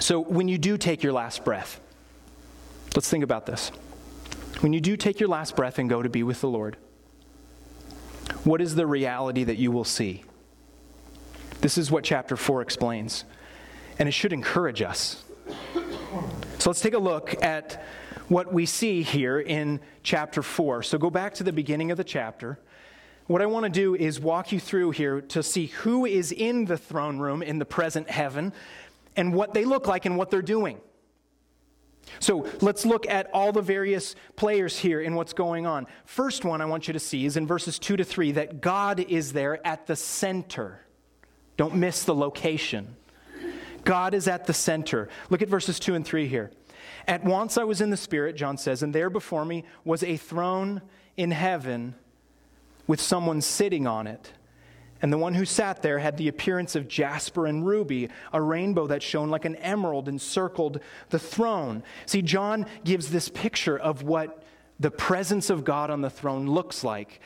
So, 0.00 0.18
when 0.18 0.48
you 0.48 0.58
do 0.58 0.76
take 0.76 1.02
your 1.02 1.12
last 1.12 1.44
breath, 1.44 1.80
let's 2.96 3.08
think 3.08 3.22
about 3.22 3.46
this. 3.46 3.68
When 4.60 4.72
you 4.72 4.80
do 4.80 4.96
take 4.96 5.20
your 5.20 5.28
last 5.28 5.54
breath 5.54 5.78
and 5.78 5.88
go 5.88 6.02
to 6.02 6.08
be 6.08 6.22
with 6.22 6.40
the 6.40 6.48
Lord, 6.48 6.76
what 8.44 8.60
is 8.60 8.74
the 8.74 8.86
reality 8.86 9.44
that 9.44 9.56
you 9.56 9.72
will 9.72 9.84
see? 9.84 10.22
This 11.60 11.78
is 11.78 11.90
what 11.90 12.04
chapter 12.04 12.36
4 12.36 12.62
explains, 12.62 13.24
and 13.98 14.08
it 14.08 14.12
should 14.12 14.32
encourage 14.32 14.82
us. 14.82 15.24
So 16.58 16.70
let's 16.70 16.80
take 16.80 16.94
a 16.94 16.98
look 16.98 17.42
at 17.42 17.82
what 18.28 18.52
we 18.52 18.66
see 18.66 19.02
here 19.02 19.40
in 19.40 19.80
chapter 20.02 20.42
4. 20.42 20.82
So 20.82 20.98
go 20.98 21.10
back 21.10 21.34
to 21.34 21.44
the 21.44 21.52
beginning 21.52 21.90
of 21.90 21.96
the 21.96 22.04
chapter. 22.04 22.58
What 23.26 23.40
I 23.40 23.46
want 23.46 23.64
to 23.64 23.70
do 23.70 23.94
is 23.94 24.20
walk 24.20 24.52
you 24.52 24.60
through 24.60 24.90
here 24.90 25.20
to 25.22 25.42
see 25.42 25.66
who 25.66 26.04
is 26.04 26.30
in 26.30 26.66
the 26.66 26.76
throne 26.76 27.18
room 27.18 27.42
in 27.42 27.58
the 27.58 27.64
present 27.64 28.10
heaven 28.10 28.52
and 29.16 29.32
what 29.32 29.54
they 29.54 29.64
look 29.64 29.86
like 29.86 30.04
and 30.04 30.18
what 30.18 30.30
they're 30.30 30.42
doing. 30.42 30.80
So 32.20 32.46
let's 32.60 32.86
look 32.86 33.08
at 33.08 33.28
all 33.32 33.52
the 33.52 33.62
various 33.62 34.14
players 34.36 34.78
here 34.78 35.00
and 35.00 35.16
what's 35.16 35.32
going 35.32 35.66
on. 35.66 35.86
First 36.04 36.44
one 36.44 36.60
I 36.60 36.64
want 36.64 36.86
you 36.88 36.92
to 36.92 37.00
see 37.00 37.26
is 37.26 37.36
in 37.36 37.46
verses 37.46 37.78
2 37.78 37.96
to 37.96 38.04
3 38.04 38.32
that 38.32 38.60
God 38.60 39.00
is 39.00 39.32
there 39.32 39.64
at 39.66 39.86
the 39.86 39.96
center. 39.96 40.80
Don't 41.56 41.74
miss 41.74 42.04
the 42.04 42.14
location. 42.14 42.96
God 43.84 44.14
is 44.14 44.26
at 44.28 44.46
the 44.46 44.54
center. 44.54 45.08
Look 45.30 45.42
at 45.42 45.48
verses 45.48 45.78
2 45.78 45.94
and 45.94 46.04
3 46.04 46.26
here. 46.26 46.50
At 47.06 47.24
once 47.24 47.58
I 47.58 47.64
was 47.64 47.80
in 47.80 47.90
the 47.90 47.96
Spirit, 47.96 48.36
John 48.36 48.56
says, 48.56 48.82
and 48.82 48.94
there 48.94 49.10
before 49.10 49.44
me 49.44 49.64
was 49.84 50.02
a 50.02 50.16
throne 50.16 50.80
in 51.16 51.30
heaven 51.30 51.94
with 52.86 53.00
someone 53.00 53.40
sitting 53.40 53.86
on 53.86 54.06
it. 54.06 54.32
And 55.04 55.12
the 55.12 55.18
one 55.18 55.34
who 55.34 55.44
sat 55.44 55.82
there 55.82 55.98
had 55.98 56.16
the 56.16 56.28
appearance 56.28 56.74
of 56.74 56.88
jasper 56.88 57.44
and 57.44 57.66
ruby, 57.66 58.08
a 58.32 58.40
rainbow 58.40 58.86
that 58.86 59.02
shone 59.02 59.28
like 59.28 59.44
an 59.44 59.56
emerald 59.56 60.08
encircled 60.08 60.80
the 61.10 61.18
throne. 61.18 61.82
See, 62.06 62.22
John 62.22 62.64
gives 62.84 63.10
this 63.10 63.28
picture 63.28 63.76
of 63.78 64.02
what 64.02 64.42
the 64.80 64.90
presence 64.90 65.50
of 65.50 65.62
God 65.62 65.90
on 65.90 66.00
the 66.00 66.08
throne 66.08 66.46
looks 66.46 66.82
like. 66.82 67.20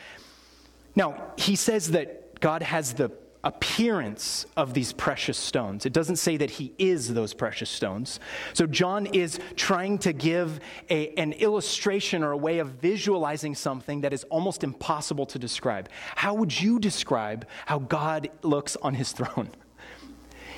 Now, 0.97 1.31
he 1.37 1.55
says 1.55 1.93
that 1.93 2.41
God 2.41 2.65
has 2.65 2.95
the 2.95 3.13
appearance 3.45 4.47
of 4.57 4.75
these 4.75 4.93
precious 4.93 5.39
stones. 5.39 5.87
It 5.87 5.93
doesn't 5.93 6.17
say 6.17 6.37
that 6.39 6.51
he 6.51 6.73
is 6.77 7.15
those 7.15 7.35
precious 7.35 7.71
stones. 7.71 8.19
So 8.53 8.67
John 8.67 9.07
is 9.07 9.39
trying 9.55 9.99
to 9.99 10.13
give 10.13 10.61
a, 10.91 11.11
an 11.15 11.33
illustration 11.35 12.25
or 12.25 12.33
a 12.33 12.37
way 12.37 12.59
of 12.59 12.69
visualizing 12.69 13.55
something 13.55 14.01
that 14.01 14.13
is 14.13 14.25
almost 14.25 14.65
impossible 14.65 15.27
to 15.27 15.39
describe. 15.39 15.89
How 16.17 16.35
would 16.35 16.61
you 16.61 16.79
describe 16.81 17.47
how 17.67 17.79
God 17.79 18.29
looks 18.43 18.77
on 18.77 18.95
his 18.95 19.13
throne? 19.13 19.51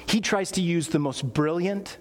He 0.07 0.21
tries 0.21 0.51
to 0.53 0.63
use 0.63 0.89
the 0.89 0.99
most 0.99 1.23
brilliant 1.23 1.99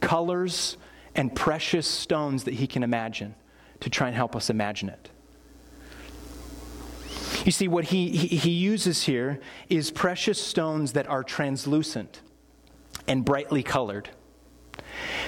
colors 0.00 0.76
and 1.14 1.34
precious 1.34 1.86
stones 1.86 2.44
that 2.44 2.54
he 2.54 2.66
can 2.66 2.82
imagine 2.82 3.34
to 3.80 3.90
try 3.90 4.08
and 4.08 4.16
help 4.16 4.36
us 4.36 4.50
imagine 4.50 4.88
it. 4.90 5.10
You 7.44 7.52
see, 7.52 7.68
what 7.68 7.84
he, 7.84 8.08
he, 8.10 8.50
uses 8.50 9.04
here 9.04 9.40
is 9.68 9.90
precious 9.90 10.40
stones 10.40 10.92
that 10.92 11.06
are 11.08 11.22
translucent 11.22 12.20
and 13.06 13.24
brightly 13.24 13.62
colored. 13.62 14.10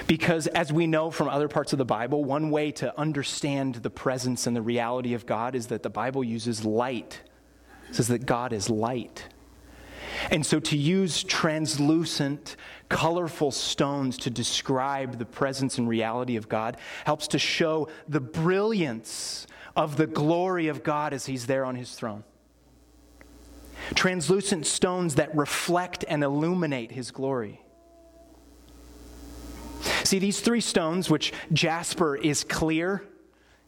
Because, 0.07 0.47
as 0.47 0.73
we 0.73 0.87
know 0.87 1.11
from 1.11 1.29
other 1.29 1.47
parts 1.47 1.73
of 1.73 1.77
the 1.77 1.85
Bible, 1.85 2.23
one 2.23 2.49
way 2.49 2.71
to 2.73 2.97
understand 2.99 3.75
the 3.75 3.89
presence 3.89 4.47
and 4.47 4.55
the 4.55 4.61
reality 4.61 5.13
of 5.13 5.25
God 5.25 5.55
is 5.55 5.67
that 5.67 5.83
the 5.83 5.89
Bible 5.89 6.23
uses 6.23 6.65
light. 6.65 7.21
It 7.89 7.95
says 7.95 8.07
that 8.09 8.25
God 8.25 8.53
is 8.53 8.69
light. 8.69 9.27
And 10.29 10.45
so, 10.45 10.59
to 10.59 10.77
use 10.77 11.23
translucent, 11.23 12.57
colorful 12.89 13.51
stones 13.51 14.17
to 14.19 14.29
describe 14.29 15.17
the 15.17 15.25
presence 15.25 15.77
and 15.77 15.87
reality 15.87 16.35
of 16.35 16.49
God 16.49 16.77
helps 17.05 17.27
to 17.29 17.39
show 17.39 17.87
the 18.07 18.19
brilliance 18.19 19.47
of 19.75 19.97
the 19.97 20.07
glory 20.07 20.67
of 20.67 20.83
God 20.83 21.13
as 21.13 21.25
He's 21.25 21.45
there 21.45 21.65
on 21.65 21.75
His 21.75 21.91
throne. 21.93 22.23
Translucent 23.95 24.65
stones 24.65 25.15
that 25.15 25.35
reflect 25.35 26.05
and 26.07 26.23
illuminate 26.23 26.91
His 26.91 27.11
glory. 27.11 27.61
See, 30.03 30.19
these 30.19 30.39
three 30.39 30.61
stones, 30.61 31.09
which 31.09 31.33
jasper 31.53 32.15
is 32.15 32.43
clear, 32.43 33.03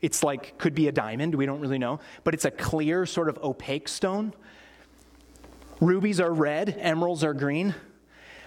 it's 0.01 0.23
like, 0.23 0.57
could 0.57 0.75
be 0.75 0.87
a 0.87 0.91
diamond, 0.91 1.33
we 1.33 1.45
don't 1.45 1.61
really 1.61 1.79
know, 1.79 1.99
but 2.23 2.33
it's 2.33 2.45
a 2.45 2.51
clear, 2.51 3.05
sort 3.05 3.29
of 3.29 3.37
opaque 3.41 3.87
stone. 3.87 4.33
Rubies 5.79 6.19
are 6.19 6.31
red, 6.31 6.77
emeralds 6.79 7.23
are 7.23 7.33
green. 7.33 7.73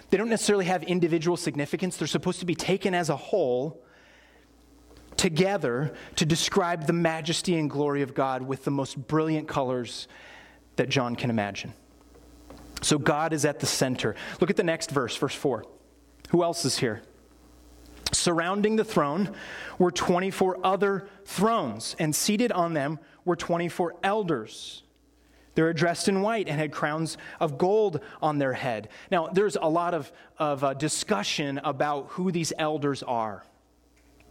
They 0.09 0.17
don't 0.17 0.29
necessarily 0.29 0.65
have 0.65 0.83
individual 0.83 1.35
significance, 1.35 1.97
they're 1.97 2.07
supposed 2.07 2.39
to 2.39 2.45
be 2.45 2.55
taken 2.55 2.93
as 2.93 3.09
a 3.09 3.15
whole 3.15 3.83
together 5.17 5.93
to 6.15 6.25
describe 6.25 6.87
the 6.87 6.93
majesty 6.93 7.57
and 7.57 7.69
glory 7.69 8.01
of 8.01 8.13
God 8.13 8.41
with 8.41 8.63
the 8.63 8.71
most 8.71 8.95
brilliant 9.07 9.47
colors 9.47 10.07
that 10.75 10.89
John 10.89 11.15
can 11.15 11.29
imagine. 11.29 11.73
So 12.81 12.97
God 12.97 13.33
is 13.33 13.43
at 13.43 13.59
the 13.59 13.65
center. 13.65 14.15
Look 14.39 14.49
at 14.49 14.55
the 14.55 14.63
next 14.63 14.91
verse, 14.91 15.15
verse 15.15 15.33
4. 15.33 15.65
Who 16.29 16.43
else 16.43 16.63
is 16.65 16.77
here? 16.77 17.01
Surrounding 18.11 18.75
the 18.75 18.83
throne 18.83 19.33
were 19.77 19.91
24 19.91 20.59
other 20.63 21.07
thrones, 21.25 21.95
and 21.99 22.15
seated 22.15 22.51
on 22.51 22.73
them 22.73 22.99
were 23.25 23.35
24 23.35 23.95
elders. 24.03 24.83
They 25.55 25.63
were 25.63 25.73
dressed 25.73 26.07
in 26.07 26.21
white 26.21 26.47
and 26.47 26.59
had 26.59 26.71
crowns 26.71 27.17
of 27.39 27.57
gold 27.57 27.99
on 28.21 28.37
their 28.37 28.53
head. 28.53 28.89
Now, 29.09 29.27
there's 29.27 29.55
a 29.55 29.67
lot 29.67 29.93
of, 29.93 30.11
of 30.37 30.63
uh, 30.63 30.73
discussion 30.75 31.59
about 31.63 32.07
who 32.09 32.31
these 32.31 32.53
elders 32.57 33.01
are 33.01 33.43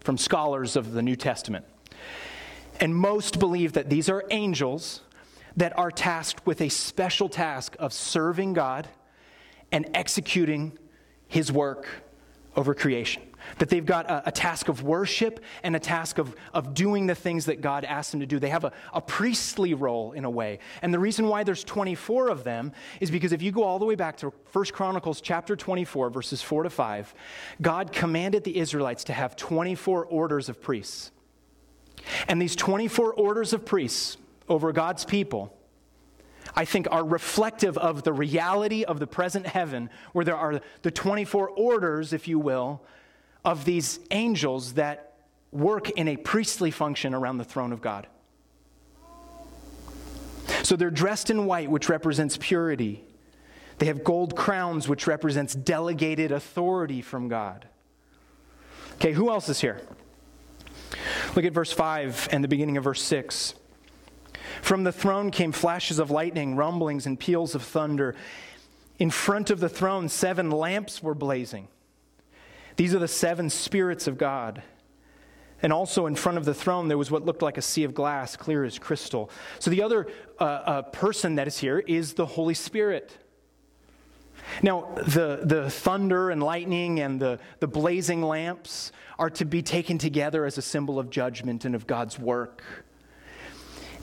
from 0.06 0.16
scholars 0.16 0.76
of 0.76 0.92
the 0.92 1.02
New 1.02 1.16
Testament. 1.16 1.64
And 2.78 2.94
most 2.94 3.40
believe 3.40 3.72
that 3.72 3.90
these 3.90 4.08
are 4.08 4.22
angels 4.30 5.00
that 5.56 5.76
are 5.76 5.90
tasked 5.90 6.46
with 6.46 6.60
a 6.60 6.68
special 6.68 7.28
task 7.28 7.74
of 7.80 7.92
serving 7.92 8.52
God 8.52 8.86
and 9.72 9.90
executing 9.94 10.78
his 11.26 11.50
work 11.50 11.88
over 12.56 12.74
creation. 12.74 13.22
That 13.58 13.68
they've 13.68 13.84
got 13.84 14.10
a, 14.10 14.28
a, 14.28 14.32
task 14.32 14.68
of 14.68 14.82
worship 14.82 15.40
and 15.62 15.76
a 15.76 15.78
task 15.78 16.18
of, 16.18 16.34
of 16.52 16.74
doing 16.74 17.06
the 17.06 17.14
things 17.14 17.46
that 17.46 17.60
God 17.60 17.84
asked 17.84 18.10
them 18.10 18.20
to 18.20 18.26
do. 18.26 18.40
They 18.40 18.48
have 18.48 18.64
a, 18.64 18.72
a 18.92 19.00
priestly 19.00 19.74
role 19.74 20.12
in 20.12 20.24
a 20.24 20.30
way. 20.30 20.58
And 20.82 20.92
the 20.92 20.98
reason 20.98 21.28
why 21.28 21.44
there's 21.44 21.62
24 21.62 22.28
of 22.28 22.42
them 22.42 22.72
is 23.00 23.10
because 23.10 23.32
if 23.32 23.42
you 23.42 23.52
go 23.52 23.62
all 23.62 23.78
the 23.78 23.84
way 23.84 23.94
back 23.94 24.16
to 24.18 24.32
1 24.52 24.64
Chronicles 24.66 25.20
chapter 25.20 25.54
24, 25.54 26.10
verses 26.10 26.42
4 26.42 26.64
to 26.64 26.70
5, 26.70 27.14
God 27.62 27.92
commanded 27.92 28.42
the 28.42 28.58
Israelites 28.58 29.04
to 29.04 29.12
have 29.12 29.36
24 29.36 30.06
orders 30.06 30.48
of 30.48 30.60
priests. 30.60 31.12
And 32.26 32.42
these 32.42 32.56
24 32.56 33.12
orders 33.14 33.52
of 33.52 33.64
priests 33.64 34.16
over 34.48 34.72
God's 34.72 35.04
people 35.04 35.55
I 36.56 36.64
think, 36.64 36.88
are 36.90 37.04
reflective 37.04 37.76
of 37.76 38.02
the 38.02 38.12
reality 38.12 38.82
of 38.84 38.98
the 38.98 39.06
present 39.06 39.46
heaven, 39.46 39.90
where 40.12 40.24
there 40.24 40.36
are 40.36 40.60
the 40.82 40.90
24 40.90 41.50
orders, 41.50 42.12
if 42.14 42.26
you 42.26 42.38
will, 42.38 42.82
of 43.44 43.64
these 43.64 44.00
angels 44.10 44.74
that 44.74 45.14
work 45.52 45.90
in 45.90 46.08
a 46.08 46.16
priestly 46.16 46.70
function 46.70 47.14
around 47.14 47.38
the 47.38 47.44
throne 47.44 47.72
of 47.72 47.80
God. 47.80 48.06
So 50.62 50.76
they're 50.76 50.90
dressed 50.90 51.30
in 51.30 51.46
white, 51.46 51.70
which 51.70 51.88
represents 51.88 52.36
purity. 52.40 53.04
They 53.78 53.86
have 53.86 54.02
gold 54.02 54.34
crowns, 54.34 54.88
which 54.88 55.06
represents 55.06 55.54
delegated 55.54 56.32
authority 56.32 57.02
from 57.02 57.28
God. 57.28 57.68
Okay, 58.94 59.12
who 59.12 59.30
else 59.30 59.48
is 59.48 59.60
here? 59.60 59.82
Look 61.34 61.44
at 61.44 61.52
verse 61.52 61.70
5 61.70 62.30
and 62.32 62.42
the 62.42 62.48
beginning 62.48 62.78
of 62.78 62.84
verse 62.84 63.02
6. 63.02 63.54
From 64.62 64.84
the 64.84 64.92
throne 64.92 65.30
came 65.30 65.52
flashes 65.52 65.98
of 65.98 66.10
lightning, 66.10 66.56
rumblings, 66.56 67.06
and 67.06 67.18
peals 67.18 67.54
of 67.54 67.62
thunder. 67.62 68.14
In 68.98 69.10
front 69.10 69.50
of 69.50 69.60
the 69.60 69.68
throne, 69.68 70.08
seven 70.08 70.50
lamps 70.50 71.02
were 71.02 71.14
blazing. 71.14 71.68
These 72.76 72.94
are 72.94 72.98
the 72.98 73.08
seven 73.08 73.50
spirits 73.50 74.06
of 74.06 74.18
God. 74.18 74.62
And 75.62 75.72
also 75.72 76.06
in 76.06 76.14
front 76.14 76.38
of 76.38 76.44
the 76.44 76.54
throne, 76.54 76.88
there 76.88 76.98
was 76.98 77.10
what 77.10 77.24
looked 77.24 77.42
like 77.42 77.56
a 77.56 77.62
sea 77.62 77.84
of 77.84 77.94
glass, 77.94 78.36
clear 78.36 78.64
as 78.64 78.78
crystal. 78.78 79.30
So 79.58 79.70
the 79.70 79.82
other 79.82 80.06
uh, 80.38 80.44
uh, 80.44 80.82
person 80.82 81.36
that 81.36 81.46
is 81.46 81.58
here 81.58 81.78
is 81.78 82.14
the 82.14 82.26
Holy 82.26 82.54
Spirit. 82.54 83.16
Now, 84.62 84.88
the, 84.96 85.40
the 85.42 85.70
thunder 85.70 86.30
and 86.30 86.42
lightning 86.42 87.00
and 87.00 87.18
the, 87.18 87.38
the 87.60 87.66
blazing 87.66 88.22
lamps 88.22 88.92
are 89.18 89.30
to 89.30 89.44
be 89.44 89.62
taken 89.62 89.98
together 89.98 90.44
as 90.44 90.58
a 90.58 90.62
symbol 90.62 90.98
of 90.98 91.10
judgment 91.10 91.64
and 91.64 91.74
of 91.74 91.86
God's 91.86 92.18
work. 92.18 92.62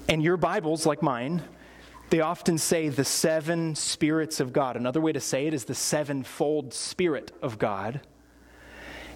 And 0.10 0.22
your 0.22 0.38
Bibles, 0.38 0.86
like 0.86 1.02
mine, 1.02 1.42
They 2.14 2.22
often 2.22 2.60
say 2.60 2.90
the 2.90 3.04
seven 3.04 3.74
spirits 3.74 4.40
of 4.40 4.54
God. 4.54 4.76
Another 4.76 5.02
way 5.02 5.14
to 5.14 5.20
say 5.20 5.48
it 5.48 5.54
is 5.56 5.66
the 5.66 5.74
sevenfold 5.74 6.72
spirit 6.72 7.32
of 7.42 7.58
God. 7.58 8.02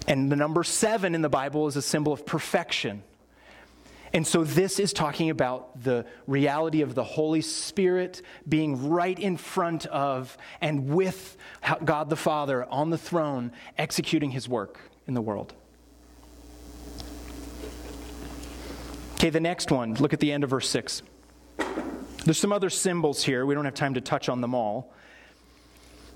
And 0.08 0.32
the 0.32 0.34
number 0.34 0.64
seven 0.64 1.14
in 1.14 1.22
the 1.22 1.28
Bible 1.28 1.68
is 1.68 1.76
a 1.76 1.82
symbol 1.82 2.12
of 2.12 2.26
perfection. 2.26 3.04
And 4.12 4.26
so 4.26 4.42
this 4.42 4.80
is 4.80 4.92
talking 4.92 5.30
about 5.30 5.80
the 5.80 6.06
reality 6.26 6.80
of 6.80 6.96
the 6.96 7.04
Holy 7.04 7.40
Spirit 7.40 8.20
being 8.48 8.88
right 8.88 9.16
in 9.16 9.36
front 9.36 9.86
of 9.86 10.36
and 10.60 10.88
with 10.88 11.36
God 11.84 12.10
the 12.10 12.16
Father 12.16 12.64
on 12.64 12.90
the 12.90 12.98
throne, 12.98 13.52
executing 13.76 14.32
his 14.32 14.48
work 14.48 14.80
in 15.06 15.14
the 15.14 15.22
world. 15.22 15.54
Okay, 19.28 19.34
the 19.34 19.40
next 19.40 19.70
one, 19.70 19.92
look 19.96 20.14
at 20.14 20.20
the 20.20 20.32
end 20.32 20.42
of 20.42 20.48
verse 20.48 20.70
6. 20.70 21.02
There's 22.24 22.38
some 22.38 22.50
other 22.50 22.70
symbols 22.70 23.22
here. 23.22 23.44
We 23.44 23.54
don't 23.54 23.66
have 23.66 23.74
time 23.74 23.92
to 23.92 24.00
touch 24.00 24.30
on 24.30 24.40
them 24.40 24.54
all. 24.54 24.90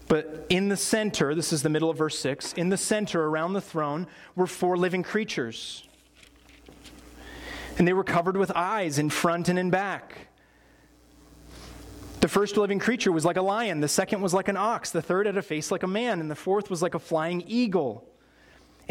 But 0.08 0.46
in 0.48 0.70
the 0.70 0.78
center, 0.78 1.34
this 1.34 1.52
is 1.52 1.62
the 1.62 1.68
middle 1.68 1.90
of 1.90 1.98
verse 1.98 2.18
6, 2.18 2.54
in 2.54 2.70
the 2.70 2.78
center 2.78 3.22
around 3.22 3.52
the 3.52 3.60
throne 3.60 4.06
were 4.34 4.46
four 4.46 4.78
living 4.78 5.02
creatures. 5.02 5.86
And 7.76 7.86
they 7.86 7.92
were 7.92 8.02
covered 8.02 8.38
with 8.38 8.50
eyes 8.52 8.98
in 8.98 9.10
front 9.10 9.50
and 9.50 9.58
in 9.58 9.68
back. 9.68 10.28
The 12.20 12.28
first 12.28 12.56
living 12.56 12.78
creature 12.78 13.12
was 13.12 13.26
like 13.26 13.36
a 13.36 13.42
lion, 13.42 13.80
the 13.80 13.88
second 13.88 14.22
was 14.22 14.32
like 14.32 14.48
an 14.48 14.56
ox, 14.56 14.90
the 14.90 15.02
third 15.02 15.26
had 15.26 15.36
a 15.36 15.42
face 15.42 15.70
like 15.70 15.82
a 15.82 15.86
man, 15.86 16.18
and 16.18 16.30
the 16.30 16.34
fourth 16.34 16.70
was 16.70 16.80
like 16.80 16.94
a 16.94 16.98
flying 16.98 17.42
eagle. 17.46 18.08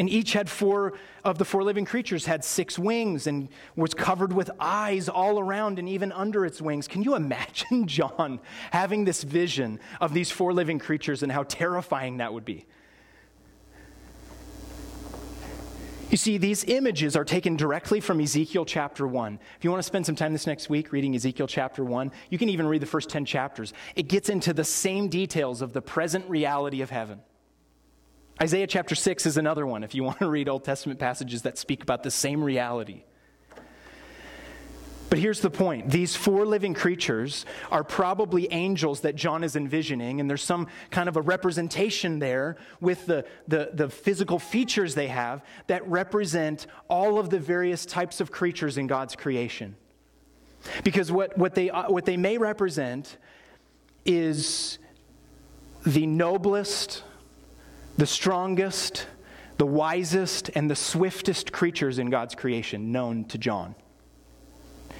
And 0.02 0.10
each 0.10 0.34
had 0.34 0.50
four 0.50 0.94
of 1.24 1.38
the 1.38 1.46
four 1.46 1.64
living 1.64 1.86
creatures 1.86 2.26
had 2.26 2.44
six 2.44 2.80
wings 2.80 3.28
and 3.28 3.50
was 3.76 3.94
covered 3.94 4.34
with 4.34 4.50
eyes 4.60 5.08
all 5.08 5.40
around 5.40 5.78
and 5.78 5.88
even 5.88 6.12
under 6.12 6.44
its 6.44 6.60
wings. 6.60 6.88
Can 6.88 7.04
you 7.04 7.14
imagine 7.14 7.86
John 7.88 8.40
having 8.72 9.06
this 9.06 9.22
vision 9.22 9.80
of 10.00 10.16
these 10.16 10.32
four 10.32 10.54
living 10.54 10.80
creatures 10.80 11.22
and 11.22 11.32
how 11.32 11.44
terrifying 11.44 12.18
that 12.18 12.34
would 12.34 12.46
be? 12.46 12.66
You 16.10 16.18
see, 16.18 16.40
these 16.40 16.64
images 16.64 17.16
are 17.16 17.24
taken 17.24 17.56
directly 17.56 18.00
from 18.00 18.20
Ezekiel 18.22 18.66
chapter 18.66 19.06
1. 19.06 19.38
If 19.60 19.64
you 19.64 19.70
want 19.70 19.84
to 19.84 19.88
spend 19.88 20.08
some 20.08 20.16
time 20.16 20.34
this 20.34 20.48
next 20.48 20.68
week 20.68 20.92
reading 20.92 21.14
Ezekiel 21.14 21.46
chapter 21.46 21.86
1, 21.86 22.12
you 22.32 22.40
can 22.40 22.50
even 22.50 22.66
read 22.66 22.82
the 22.82 22.88
first 22.88 23.12
10 23.12 23.24
chapters. 23.26 23.72
It 23.96 24.08
gets 24.08 24.30
into 24.30 24.52
the 24.52 24.64
same 24.64 25.10
details 25.10 25.62
of 25.62 25.74
the 25.74 25.82
present 25.84 26.28
reality 26.28 26.82
of 26.82 26.90
heaven. 26.90 27.20
Isaiah 28.42 28.66
chapter 28.66 28.96
6 28.96 29.28
is 29.28 29.38
another 29.38 29.68
one 29.68 29.84
if 29.84 29.94
you 29.94 30.04
want 30.10 30.18
to 30.20 30.30
read 30.30 30.50
Old 30.50 30.64
Testament 30.64 31.00
passages 31.00 31.44
that 31.44 31.60
speak 31.60 31.84
about 31.84 32.02
the 32.02 32.10
same 32.10 32.44
reality. 32.44 33.04
But 35.12 35.20
here's 35.20 35.42
the 35.42 35.50
point 35.50 35.92
these 35.92 36.16
four 36.16 36.46
living 36.46 36.74
creatures 36.74 37.46
are 37.70 37.84
probably 37.84 38.52
angels 38.52 39.02
that 39.02 39.16
John 39.16 39.44
is 39.44 39.58
envisioning, 39.58 40.22
and 40.22 40.30
there's 40.30 40.42
some 40.42 40.68
kind 40.90 41.10
of 41.10 41.18
a 41.18 41.22
representation 41.22 42.18
there 42.18 42.56
with 42.80 43.06
the, 43.06 43.26
the, 43.48 43.72
the, 43.74 43.90
physical 43.90 44.40
features 44.40 44.96
they 44.96 45.10
have 45.10 45.44
that 45.68 45.86
represent 45.88 46.66
all 46.88 47.20
of 47.20 47.30
the 47.30 47.40
various 47.40 47.86
types 47.86 48.22
of 48.22 48.32
creatures 48.32 48.78
in 48.78 48.88
God's 48.88 49.16
creation. 49.18 49.76
Because 50.86 51.12
what, 51.12 51.38
what, 51.38 51.56
they, 51.56 51.70
uh, 51.70 51.92
what 51.92 52.06
they 52.06 52.18
may 52.18 52.38
represent 52.38 53.18
is 54.06 54.80
the 55.86 56.08
noblest, 56.08 57.04
the 58.02 58.08
strongest, 58.08 59.06
the 59.58 59.66
wisest, 59.68 60.50
and 60.56 60.68
the 60.68 60.76
swiftest 60.76 61.52
creatures 61.52 62.00
in 62.00 62.10
God's 62.10 62.34
creation 62.34 62.92
known 62.92 63.26
to 63.26 63.38
John. 63.38 63.76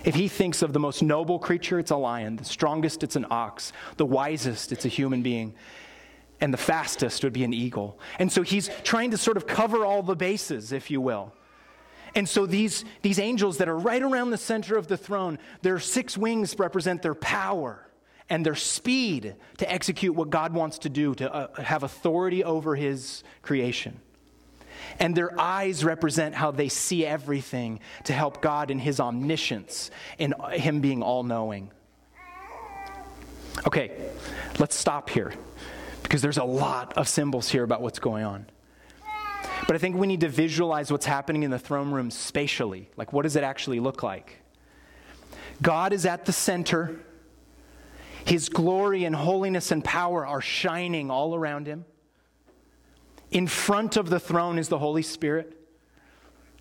If 0.04 0.14
he 0.14 0.28
thinks 0.28 0.62
of 0.62 0.72
the 0.72 0.80
most 0.80 1.02
noble 1.02 1.40
creature, 1.40 1.80
it's 1.80 1.90
a 1.90 1.96
lion. 1.96 2.36
The 2.36 2.46
strongest, 2.46 3.02
it's 3.02 3.16
an 3.16 3.26
ox. 3.32 3.74
The 3.98 4.06
wisest, 4.06 4.72
it's 4.72 4.86
a 4.86 4.88
human 4.88 5.24
being. 5.24 5.56
And 6.42 6.54
the 6.54 6.60
fastest 6.60 7.24
would 7.24 7.34
be 7.34 7.44
an 7.44 7.56
eagle. 7.56 7.98
And 8.20 8.32
so 8.32 8.44
he's 8.44 8.70
trying 8.84 9.10
to 9.10 9.18
sort 9.18 9.36
of 9.36 9.48
cover 9.48 9.84
all 9.84 10.04
the 10.04 10.16
bases, 10.16 10.72
if 10.72 10.92
you 10.92 11.02
will. 11.02 11.34
And 12.14 12.30
so 12.30 12.46
these, 12.46 12.86
these 13.02 13.18
angels 13.18 13.58
that 13.58 13.68
are 13.68 13.80
right 13.80 14.04
around 14.04 14.30
the 14.30 14.38
center 14.38 14.78
of 14.78 14.86
the 14.86 14.98
throne, 14.98 15.40
their 15.64 15.80
six 15.80 16.20
wings 16.20 16.54
represent 16.60 17.02
their 17.02 17.16
power 17.16 17.84
and 18.32 18.46
their 18.46 18.56
speed 18.56 19.36
to 19.58 19.70
execute 19.70 20.16
what 20.16 20.30
God 20.30 20.54
wants 20.54 20.80
to 20.80 20.90
do, 20.90 21.14
to 21.16 21.32
uh, 21.32 21.62
have 21.62 21.84
authority 21.84 22.46
over 22.46 22.78
his 22.78 23.26
creation. 23.42 24.00
And 25.00 25.14
their 25.14 25.38
eyes 25.38 25.84
represent 25.84 26.34
how 26.34 26.52
they 26.52 26.70
see 26.70 27.06
everything 27.06 27.82
to 28.06 28.14
help 28.14 28.42
God 28.42 28.72
in 28.72 28.80
his 28.80 29.02
omniscience, 29.02 29.92
in 30.18 30.34
him 30.54 30.80
being 30.80 31.04
all 31.04 31.24
knowing. 31.24 31.72
Okay, 33.68 33.92
let's 34.60 34.78
stop 34.78 35.10
here 35.10 35.34
because 36.02 36.22
there's 36.22 36.38
a 36.38 36.44
lot 36.46 36.98
of 36.98 37.10
symbols 37.10 37.50
here 37.50 37.66
about 37.66 37.82
what's 37.82 38.00
going 38.00 38.24
on. 38.24 38.46
But 39.68 39.76
I 39.76 39.78
think 39.78 39.98
we 39.98 40.08
need 40.08 40.22
to 40.22 40.30
visualize 40.30 40.90
what's 40.90 41.06
happening 41.06 41.44
in 41.44 41.52
the 41.52 41.60
throne 41.60 41.92
room 41.92 42.10
spatially. 42.10 42.90
Like, 42.96 43.12
what 43.12 43.24
does 43.24 43.36
it 43.36 43.44
actually 43.44 43.82
look 43.82 44.04
like? 44.04 44.38
God 45.62 45.92
is 45.92 46.06
at 46.06 46.24
the 46.24 46.32
center 46.32 47.02
his 48.26 48.50
glory 48.50 49.04
and 49.06 49.16
holiness 49.16 49.72
and 49.72 49.84
power 49.84 50.26
are 50.26 50.42
shining 50.42 51.10
all 51.10 51.36
around 51.36 51.68
him. 51.68 51.86
In 53.32 53.48
front 53.48 53.98
of 53.98 54.10
the 54.10 54.20
throne 54.20 54.60
is 54.60 54.68
the 54.68 54.78
Holy 54.78 55.02
Spirit, 55.02 55.58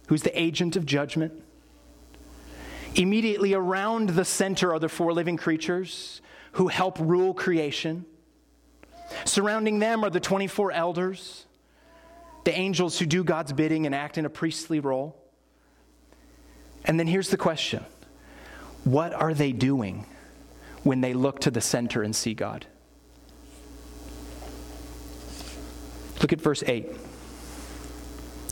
who's 0.06 0.22
the 0.22 0.40
agent 0.40 0.76
of 0.76 0.86
judgment. 0.86 1.32
Immediately 2.94 3.54
around 3.54 4.10
the 4.10 4.24
center 4.24 4.72
are 4.72 4.78
the 4.78 4.88
four 4.88 5.12
living 5.12 5.36
creatures 5.36 6.20
who 6.52 6.68
help 6.68 6.98
rule 6.98 7.34
creation. 7.34 8.04
Surrounding 9.24 9.78
them 9.78 10.04
are 10.04 10.10
the 10.10 10.20
24 10.20 10.72
elders, 10.72 11.46
the 12.44 12.56
angels 12.56 12.98
who 12.98 13.06
do 13.06 13.22
God's 13.22 13.52
bidding 13.52 13.86
and 13.86 13.94
act 13.94 14.18
in 14.18 14.24
a 14.24 14.30
priestly 14.30 14.80
role. 14.80 15.16
And 16.84 16.98
then 16.98 17.06
here's 17.06 17.28
the 17.28 17.36
question 17.36 17.84
what 18.84 19.12
are 19.12 19.34
they 19.34 19.52
doing? 19.52 20.06
When 20.82 21.00
they 21.00 21.12
look 21.12 21.40
to 21.40 21.50
the 21.50 21.60
center 21.60 22.02
and 22.02 22.14
see 22.14 22.34
God. 22.34 22.66
Look 26.20 26.32
at 26.32 26.40
verse 26.40 26.62
8, 26.66 26.86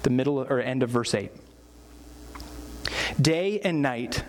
the 0.03 0.11
middle 0.11 0.41
or 0.41 0.61
end 0.61 0.83
of 0.83 0.91
verse 0.91 1.15
8. 1.15 1.31
Day 3.21 3.61
and 3.61 3.83
night, 3.83 4.25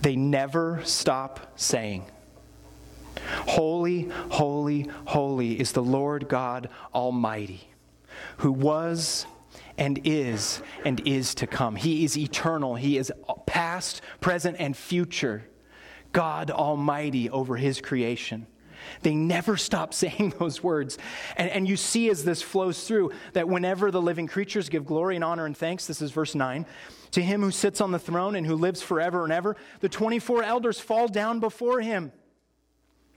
they 0.00 0.14
never 0.14 0.80
stop 0.84 1.52
saying, 1.56 2.04
Holy, 3.48 4.02
holy, 4.30 4.88
holy 5.06 5.58
is 5.58 5.72
the 5.72 5.82
Lord 5.82 6.28
God 6.28 6.68
Almighty, 6.94 7.68
who 8.38 8.52
was 8.52 9.26
and 9.76 10.00
is 10.04 10.62
and 10.84 11.00
is 11.06 11.34
to 11.36 11.46
come. 11.46 11.76
He 11.76 12.04
is 12.04 12.16
eternal, 12.16 12.76
He 12.76 12.96
is 12.96 13.12
past, 13.46 14.02
present, 14.20 14.56
and 14.60 14.76
future. 14.76 15.44
God 16.12 16.50
Almighty 16.50 17.30
over 17.30 17.56
His 17.56 17.80
creation. 17.80 18.46
They 19.02 19.14
never 19.14 19.56
stop 19.56 19.94
saying 19.94 20.34
those 20.38 20.62
words. 20.62 20.98
And, 21.36 21.50
and 21.50 21.68
you 21.68 21.76
see 21.76 22.10
as 22.10 22.24
this 22.24 22.42
flows 22.42 22.86
through 22.86 23.12
that 23.32 23.48
whenever 23.48 23.90
the 23.90 24.02
living 24.02 24.26
creatures 24.26 24.68
give 24.68 24.86
glory 24.86 25.14
and 25.14 25.24
honor 25.24 25.46
and 25.46 25.56
thanks, 25.56 25.86
this 25.86 26.02
is 26.02 26.10
verse 26.10 26.34
9, 26.34 26.66
to 27.12 27.22
him 27.22 27.42
who 27.42 27.50
sits 27.50 27.80
on 27.80 27.90
the 27.90 27.98
throne 27.98 28.34
and 28.34 28.46
who 28.46 28.54
lives 28.54 28.82
forever 28.82 29.24
and 29.24 29.32
ever, 29.32 29.56
the 29.80 29.88
24 29.88 30.42
elders 30.42 30.80
fall 30.80 31.08
down 31.08 31.40
before 31.40 31.80
him 31.80 32.12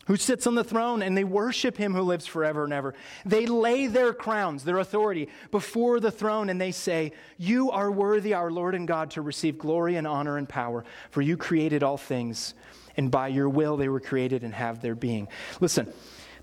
who 0.08 0.18
sits 0.18 0.48
on 0.48 0.56
the 0.56 0.64
throne 0.64 1.02
and 1.02 1.16
they 1.16 1.24
worship 1.24 1.78
him 1.78 1.94
who 1.94 2.02
lives 2.02 2.26
forever 2.26 2.64
and 2.64 2.74
ever. 2.74 2.94
They 3.26 3.46
lay 3.46 3.88
their 3.88 4.14
crowns, 4.14 4.64
their 4.64 4.80
authority, 4.80 5.30
before 5.52 6.00
the 6.00 6.12
throne 6.12 6.50
and 6.50 6.60
they 6.60 6.72
say, 6.72 7.14
You 7.38 7.72
are 7.72 7.92
worthy, 7.92 8.34
our 8.34 8.52
Lord 8.52 8.76
and 8.76 8.88
God, 8.88 9.12
to 9.12 9.22
receive 9.22 9.58
glory 9.58 9.96
and 9.96 10.08
honor 10.08 10.38
and 10.38 10.50
power, 10.50 10.84
for 11.12 11.22
you 11.22 11.38
created 11.38 11.84
all 11.84 11.98
things 11.98 12.56
and 12.98 13.12
by 13.12 13.28
your 13.28 13.50
will 13.50 13.78
they 13.78 13.90
were 13.90 14.00
created 14.00 14.44
and 14.44 14.54
have 14.54 14.82
their 14.82 14.96
being. 14.96 15.28
Listen, 15.60 15.92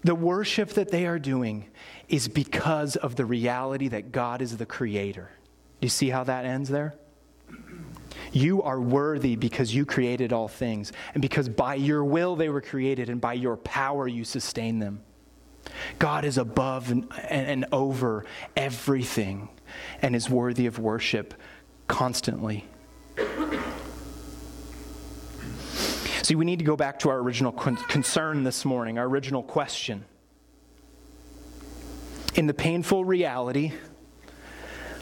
the 0.05 0.15
worship 0.15 0.71
that 0.71 0.91
they 0.91 1.07
are 1.07 1.19
doing 1.19 1.69
is 2.09 2.29
because 2.29 2.97
of 2.97 3.17
the 3.17 3.25
reality 3.25 3.89
that 3.89 4.13
God 4.13 4.43
is 4.43 4.57
the 4.57 4.67
creator. 4.67 5.31
Do 5.81 5.87
you 5.87 5.91
see 5.91 6.11
how 6.11 6.25
that 6.25 6.45
ends 6.45 6.69
there? 6.69 6.95
You 8.33 8.63
are 8.63 8.81
worthy 8.81 9.37
because 9.37 9.75
you 9.75 9.87
created 9.87 10.33
all 10.33 10.49
things, 10.49 10.93
and 11.15 11.23
because 11.23 11.49
by 11.49 11.77
your 11.77 12.05
will 12.05 12.37
they 12.37 12.49
were 12.49 12.61
created, 12.61 13.09
and 13.09 13.21
by 13.21 13.35
your 13.35 13.57
power 13.57 14.07
you 14.07 14.25
sustain 14.25 14.79
them. 14.79 15.03
God 15.99 16.25
is 16.25 16.39
above 16.39 16.91
and, 16.91 17.11
and, 17.29 17.67
over 17.73 18.25
everything 18.57 19.49
and 20.01 20.17
is 20.17 20.31
worthy 20.31 20.67
of 20.67 20.79
worship 20.79 21.35
constantly. 21.89 22.67
See, 26.29 26.35
we 26.35 26.45
need 26.45 26.59
to 26.59 26.65
go 26.67 26.77
back 26.77 26.99
to 26.99 27.09
our 27.09 27.17
original 27.21 27.53
con- 27.53 27.79
concern 27.89 28.45
this 28.45 28.67
morning, 28.67 28.99
our 28.99 29.07
original 29.07 29.43
question. 29.43 30.05
In 32.35 32.47
the 32.47 32.53
painful 32.53 33.03
reality 33.03 33.73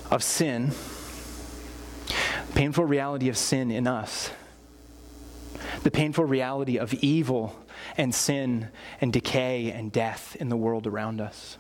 of 0.08 0.22
sin, 0.22 0.70
painful 2.54 2.84
reality 2.84 3.28
of 3.28 3.36
sin 3.36 3.72
in 3.72 3.88
us, 3.88 4.30
the 5.82 5.90
painful 5.90 6.24
reality 6.24 6.76
of 6.76 6.94
evil 6.94 7.56
and 7.96 8.14
sin 8.14 8.68
and 9.00 9.12
decay 9.12 9.72
and 9.72 9.90
death 9.90 10.36
in 10.38 10.48
the 10.48 10.56
world 10.56 10.86
around 10.86 11.20
us. 11.20 11.58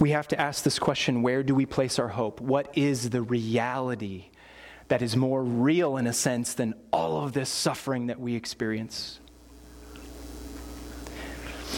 We 0.00 0.10
have 0.10 0.26
to 0.26 0.40
ask 0.40 0.64
this 0.64 0.80
question 0.80 1.22
where 1.22 1.44
do 1.44 1.54
we 1.54 1.64
place 1.64 2.00
our 2.00 2.08
hope? 2.08 2.40
What 2.40 2.76
is 2.76 3.10
the 3.10 3.22
reality 3.22 4.31
that 4.92 5.00
is 5.00 5.16
more 5.16 5.42
real 5.42 5.96
in 5.96 6.06
a 6.06 6.12
sense 6.12 6.52
than 6.52 6.74
all 6.92 7.24
of 7.24 7.32
this 7.32 7.48
suffering 7.48 8.08
that 8.08 8.20
we 8.20 8.34
experience? 8.34 9.20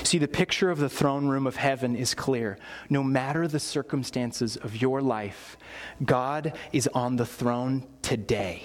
See, 0.02 0.18
the 0.18 0.26
picture 0.26 0.68
of 0.68 0.78
the 0.78 0.88
throne 0.88 1.28
room 1.28 1.46
of 1.46 1.54
heaven 1.54 1.94
is 1.94 2.12
clear. 2.12 2.58
No 2.90 3.04
matter 3.04 3.46
the 3.46 3.60
circumstances 3.60 4.56
of 4.56 4.82
your 4.82 5.00
life, 5.00 5.56
God 6.04 6.58
is 6.72 6.88
on 6.88 7.14
the 7.14 7.24
throne 7.24 7.86
today, 8.02 8.64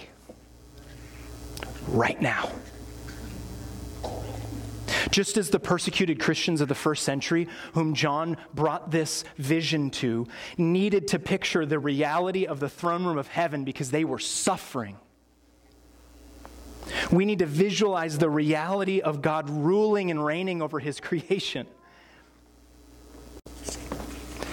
right 1.88 2.20
now. 2.20 2.50
Just 5.12 5.38
as 5.38 5.50
the 5.50 5.60
persecuted 5.60 6.20
Christians 6.20 6.62
of 6.62 6.68
the 6.68 6.76
first 6.76 7.04
century, 7.04 7.48
whom 7.74 7.94
John 7.94 8.38
brought 8.54 8.92
this 8.92 9.24
vision 9.38 9.90
to, 9.92 10.28
needed 10.58 11.08
to 11.10 11.20
picture 11.20 11.66
the 11.66 11.80
reality 11.80 12.46
of 12.46 12.60
the 12.60 12.70
throne 12.70 13.06
room 13.06 13.18
of 13.18 13.28
heaven 13.28 13.64
because 13.64 13.92
they 13.92 14.04
were 14.04 14.20
suffering. 14.20 14.98
We 17.12 17.26
need 17.26 17.40
to 17.40 17.46
visualize 17.46 18.18
the 18.18 18.30
reality 18.30 19.00
of 19.00 19.22
God 19.22 19.50
ruling 19.50 20.12
and 20.12 20.24
reigning 20.24 20.62
over 20.62 20.80
his 20.80 21.00
creation. 21.00 21.68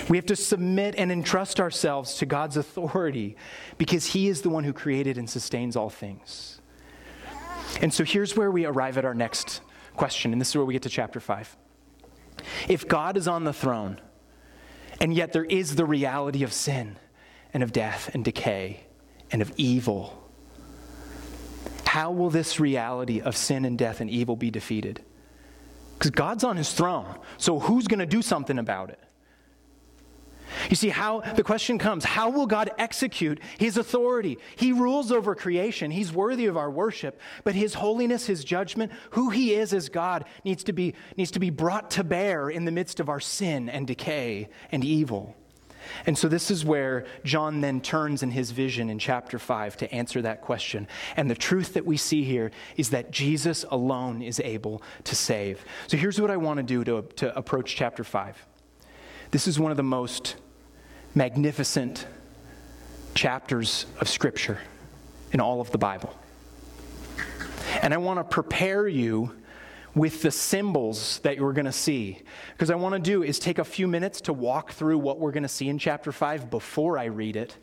We 0.09 0.17
have 0.17 0.27
to 0.27 0.37
submit 0.37 0.95
and 0.97 1.11
entrust 1.11 1.59
ourselves 1.59 2.15
to 2.19 2.27
God's 2.27 2.57
authority 2.57 3.37
because 3.77 4.07
he 4.07 4.29
is 4.29 4.43
the 4.43 4.51
one 4.51 4.63
who 4.63 4.73
created 4.73 5.19
and 5.19 5.29
sustains 5.29 5.75
all 5.75 5.91
things. 5.91 6.61
And 7.81 7.93
so 7.93 8.05
here's 8.05 8.37
where 8.37 8.51
we 8.51 8.65
arrive 8.65 8.99
at 8.99 9.05
our 9.05 9.15
next 9.15 9.61
question, 9.97 10.33
and 10.33 10.41
this 10.41 10.51
is 10.51 10.57
where 10.57 10.65
we 10.65 10.75
get 10.75 10.83
to 10.83 10.89
chapter 10.89 11.21
5. 11.21 11.57
If 12.69 12.87
God 12.87 13.17
is 13.17 13.27
on 13.27 13.45
the 13.45 13.53
throne, 13.53 14.01
and 15.01 15.15
yet 15.15 15.33
there 15.33 15.45
is 15.45 15.77
the 15.77 15.85
reality 15.85 16.43
of 16.43 16.53
sin 16.53 16.97
and 17.53 17.63
of 17.63 17.73
death 17.73 18.11
and 18.15 18.25
decay 18.25 18.87
and 19.31 19.43
of 19.43 19.53
evil, 19.57 20.23
how 21.87 22.11
will 22.11 22.31
this 22.31 22.61
reality 22.61 23.21
of 23.21 23.37
sin 23.37 23.65
and 23.65 23.79
death 23.79 24.01
and 24.01 24.11
evil 24.11 24.37
be 24.37 24.51
defeated? 24.51 25.03
Because 25.95 26.11
God's 26.11 26.45
on 26.45 26.57
his 26.57 26.73
throne, 26.73 27.19
so 27.39 27.59
who's 27.59 27.87
going 27.87 28.01
to 28.01 28.07
do 28.07 28.21
something 28.21 28.59
about 28.59 28.91
it? 28.91 29.01
You 30.71 30.77
see, 30.77 30.89
how 30.89 31.21
the 31.21 31.43
question 31.43 31.79
comes 31.79 32.05
how 32.05 32.31
will 32.31 32.47
God 32.47 32.71
execute 32.79 33.41
his 33.59 33.77
authority? 33.77 34.39
He 34.57 34.73
rules 34.73 35.13
over 35.13 35.35
creation, 35.35 35.91
he's 35.91 36.13
worthy 36.13 36.47
of 36.47 36.57
our 36.57 36.71
worship, 36.71 37.21
but 37.45 37.55
his 37.55 37.75
holiness, 37.75 38.27
his 38.27 38.45
judgment, 38.45 38.93
who 39.11 39.31
he 39.31 39.55
is 39.55 39.73
as 39.73 39.89
God, 39.89 40.25
needs 40.45 40.65
to 40.65 40.73
be, 40.73 40.95
needs 41.17 41.31
to 41.33 41.41
be 41.41 41.51
brought 41.51 41.91
to 41.93 42.05
bear 42.05 42.49
in 42.51 42.65
the 42.65 42.73
midst 42.73 43.01
of 43.01 43.09
our 43.09 43.21
sin 43.21 43.69
and 43.69 43.87
decay 43.87 44.49
and 44.71 44.85
evil. 44.85 45.37
And 46.05 46.17
so, 46.17 46.29
this 46.29 46.51
is 46.51 46.65
where 46.65 47.07
John 47.25 47.61
then 47.61 47.81
turns 47.81 48.23
in 48.23 48.31
his 48.31 48.51
vision 48.51 48.91
in 48.91 48.99
chapter 48.99 49.39
5 49.39 49.77
to 49.79 49.93
answer 49.93 50.23
that 50.23 50.43
question. 50.43 50.89
And 51.17 51.31
the 51.31 51.35
truth 51.35 51.75
that 51.75 51.87
we 51.87 51.97
see 51.97 52.25
here 52.25 52.51
is 52.77 52.91
that 52.91 53.11
Jesus 53.11 53.65
alone 53.71 54.23
is 54.23 54.41
able 54.41 54.83
to 55.05 55.15
save. 55.15 55.65
So, 55.87 55.97
here's 55.97 56.21
what 56.21 56.31
I 56.31 56.37
want 56.37 56.59
to 56.59 56.63
do 56.63 56.85
to, 56.85 57.03
to 57.17 57.37
approach 57.37 57.77
chapter 57.77 58.05
5. 58.05 58.47
This 59.31 59.49
is 59.49 59.59
one 59.59 59.71
of 59.71 59.77
the 59.77 59.83
most 59.83 60.37
magnificent 61.15 62.07
chapters 63.15 63.87
of 64.01 64.09
Scripture 64.09 64.59
in 65.33 65.41
all 65.41 65.61
of 65.61 65.71
the 65.71 65.79
Bible. 65.79 66.17
And 67.83 67.93
I 67.93 67.97
want 67.97 68.19
to 68.19 68.25
prepare 68.25 68.87
you 68.87 69.33
with 69.95 70.21
the 70.23 70.31
symbols 70.31 71.21
that 71.21 71.37
you're 71.37 71.55
going 71.55 71.67
to 71.67 71.73
see. 71.73 72.21
Because 72.53 72.71
I 72.71 72.75
want 72.75 72.95
to 72.95 72.99
do 72.99 73.23
is 73.23 73.39
take 73.39 73.59
a 73.59 73.65
few 73.65 73.89
minutes 73.89 74.21
to 74.23 74.33
walk 74.33 74.73
through 74.73 74.99
what 74.99 75.19
we're 75.19 75.33
going 75.33 75.43
to 75.43 75.49
see 75.49 75.69
in 75.69 75.79
chapter 75.79 76.13
5 76.13 76.51
before 76.51 76.99
I 76.99 77.05
read 77.07 77.35
it. 77.35 77.57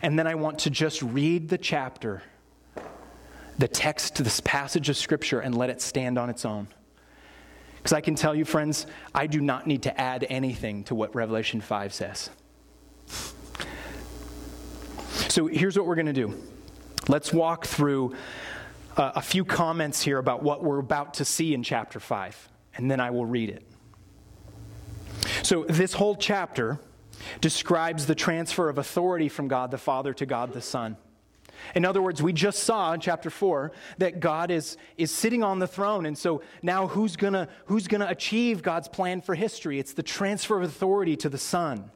And 0.00 0.18
then 0.18 0.26
I 0.26 0.36
want 0.36 0.60
to 0.60 0.70
just 0.70 1.02
read 1.02 1.48
the 1.48 1.58
chapter, 1.58 2.22
the 3.58 3.68
text, 3.68 4.22
this 4.22 4.40
passage 4.40 4.88
of 4.88 4.96
Scripture, 4.96 5.40
and 5.40 5.56
let 5.56 5.68
it 5.68 5.82
stand 5.82 6.16
on 6.16 6.30
its 6.30 6.44
own. 6.44 6.68
Because 7.80 7.94
I 7.94 8.02
can 8.02 8.14
tell 8.14 8.34
you, 8.34 8.44
friends, 8.44 8.86
I 9.14 9.26
do 9.26 9.40
not 9.40 9.66
need 9.66 9.82
to 9.84 10.00
add 10.00 10.26
anything 10.28 10.84
to 10.84 10.94
what 10.94 11.14
Revelation 11.14 11.62
5 11.62 11.94
says. 11.94 12.30
So 15.28 15.46
here's 15.46 15.78
what 15.78 15.86
we're 15.86 15.94
going 15.94 16.06
to 16.06 16.12
do 16.12 16.36
let's 17.08 17.32
walk 17.32 17.64
through 17.66 18.14
uh, 18.96 19.12
a 19.14 19.22
few 19.22 19.44
comments 19.44 20.02
here 20.02 20.18
about 20.18 20.42
what 20.42 20.62
we're 20.62 20.78
about 20.78 21.14
to 21.14 21.24
see 21.24 21.54
in 21.54 21.62
chapter 21.62 21.98
5, 21.98 22.48
and 22.76 22.90
then 22.90 23.00
I 23.00 23.10
will 23.10 23.24
read 23.24 23.48
it. 23.48 23.62
So, 25.42 25.64
this 25.64 25.94
whole 25.94 26.16
chapter 26.16 26.78
describes 27.40 28.06
the 28.06 28.14
transfer 28.14 28.68
of 28.68 28.78
authority 28.78 29.28
from 29.28 29.48
God 29.48 29.70
the 29.70 29.78
Father 29.78 30.12
to 30.14 30.26
God 30.26 30.52
the 30.52 30.60
Son. 30.60 30.96
In 31.74 31.84
other 31.84 32.02
words, 32.02 32.22
we 32.22 32.32
just 32.32 32.64
saw 32.64 32.92
in 32.92 33.00
chapter 33.00 33.30
4 33.30 33.72
that 33.98 34.20
God 34.20 34.50
is, 34.50 34.76
is 34.96 35.10
sitting 35.10 35.42
on 35.42 35.58
the 35.58 35.66
throne. 35.66 36.06
And 36.06 36.16
so 36.16 36.42
now 36.62 36.86
who's 36.86 37.16
going 37.16 37.32
to 37.32 37.48
who's 37.66 37.88
gonna 37.88 38.08
achieve 38.08 38.62
God's 38.62 38.88
plan 38.88 39.20
for 39.20 39.34
history? 39.34 39.78
It's 39.78 39.92
the 39.92 40.02
transfer 40.02 40.56
of 40.56 40.62
authority 40.62 41.16
to 41.16 41.28
the 41.28 41.38
Son 41.38 41.90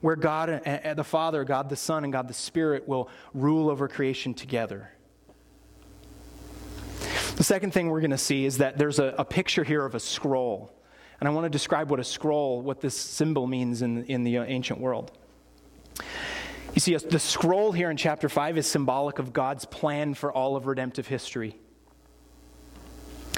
where 0.00 0.16
God, 0.16 0.48
uh, 0.66 0.94
the 0.94 1.04
Father, 1.04 1.44
God 1.44 1.68
the 1.68 1.76
Son, 1.76 2.04
and 2.04 2.12
God 2.12 2.26
the 2.26 2.34
Spirit 2.34 2.88
will 2.88 3.08
rule 3.34 3.68
over 3.68 3.86
creation 3.86 4.34
together. 4.34 4.90
The 7.36 7.44
second 7.44 7.72
thing 7.72 7.88
we're 7.88 8.00
going 8.00 8.10
to 8.10 8.18
see 8.18 8.44
is 8.44 8.58
that 8.58 8.78
there's 8.78 8.98
a, 8.98 9.14
a, 9.18 9.24
picture 9.24 9.64
here 9.64 9.84
of 9.84 9.94
a 9.94 10.00
scroll. 10.00 10.72
And 11.20 11.28
I 11.28 11.32
want 11.32 11.44
to 11.44 11.50
describe 11.50 11.90
what 11.90 12.00
a 12.00 12.04
scroll, 12.04 12.60
what 12.60 12.80
this 12.80 12.96
symbol 12.96 13.46
means 13.46 13.82
in, 13.82 14.04
in 14.04 14.24
the 14.24 14.38
uh, 14.38 14.44
ancient 14.44 14.80
world. 14.80 15.12
You 16.74 16.80
see, 16.80 16.96
the 16.96 17.18
scroll 17.18 17.72
here 17.72 17.90
in 17.90 17.96
chapter 17.96 18.28
5 18.28 18.58
is 18.58 18.66
symbolic 18.66 19.18
of 19.18 19.32
God's 19.32 19.64
plan 19.64 20.14
for 20.14 20.32
all 20.32 20.56
of 20.56 20.66
redemptive 20.66 21.08
history. 21.08 21.56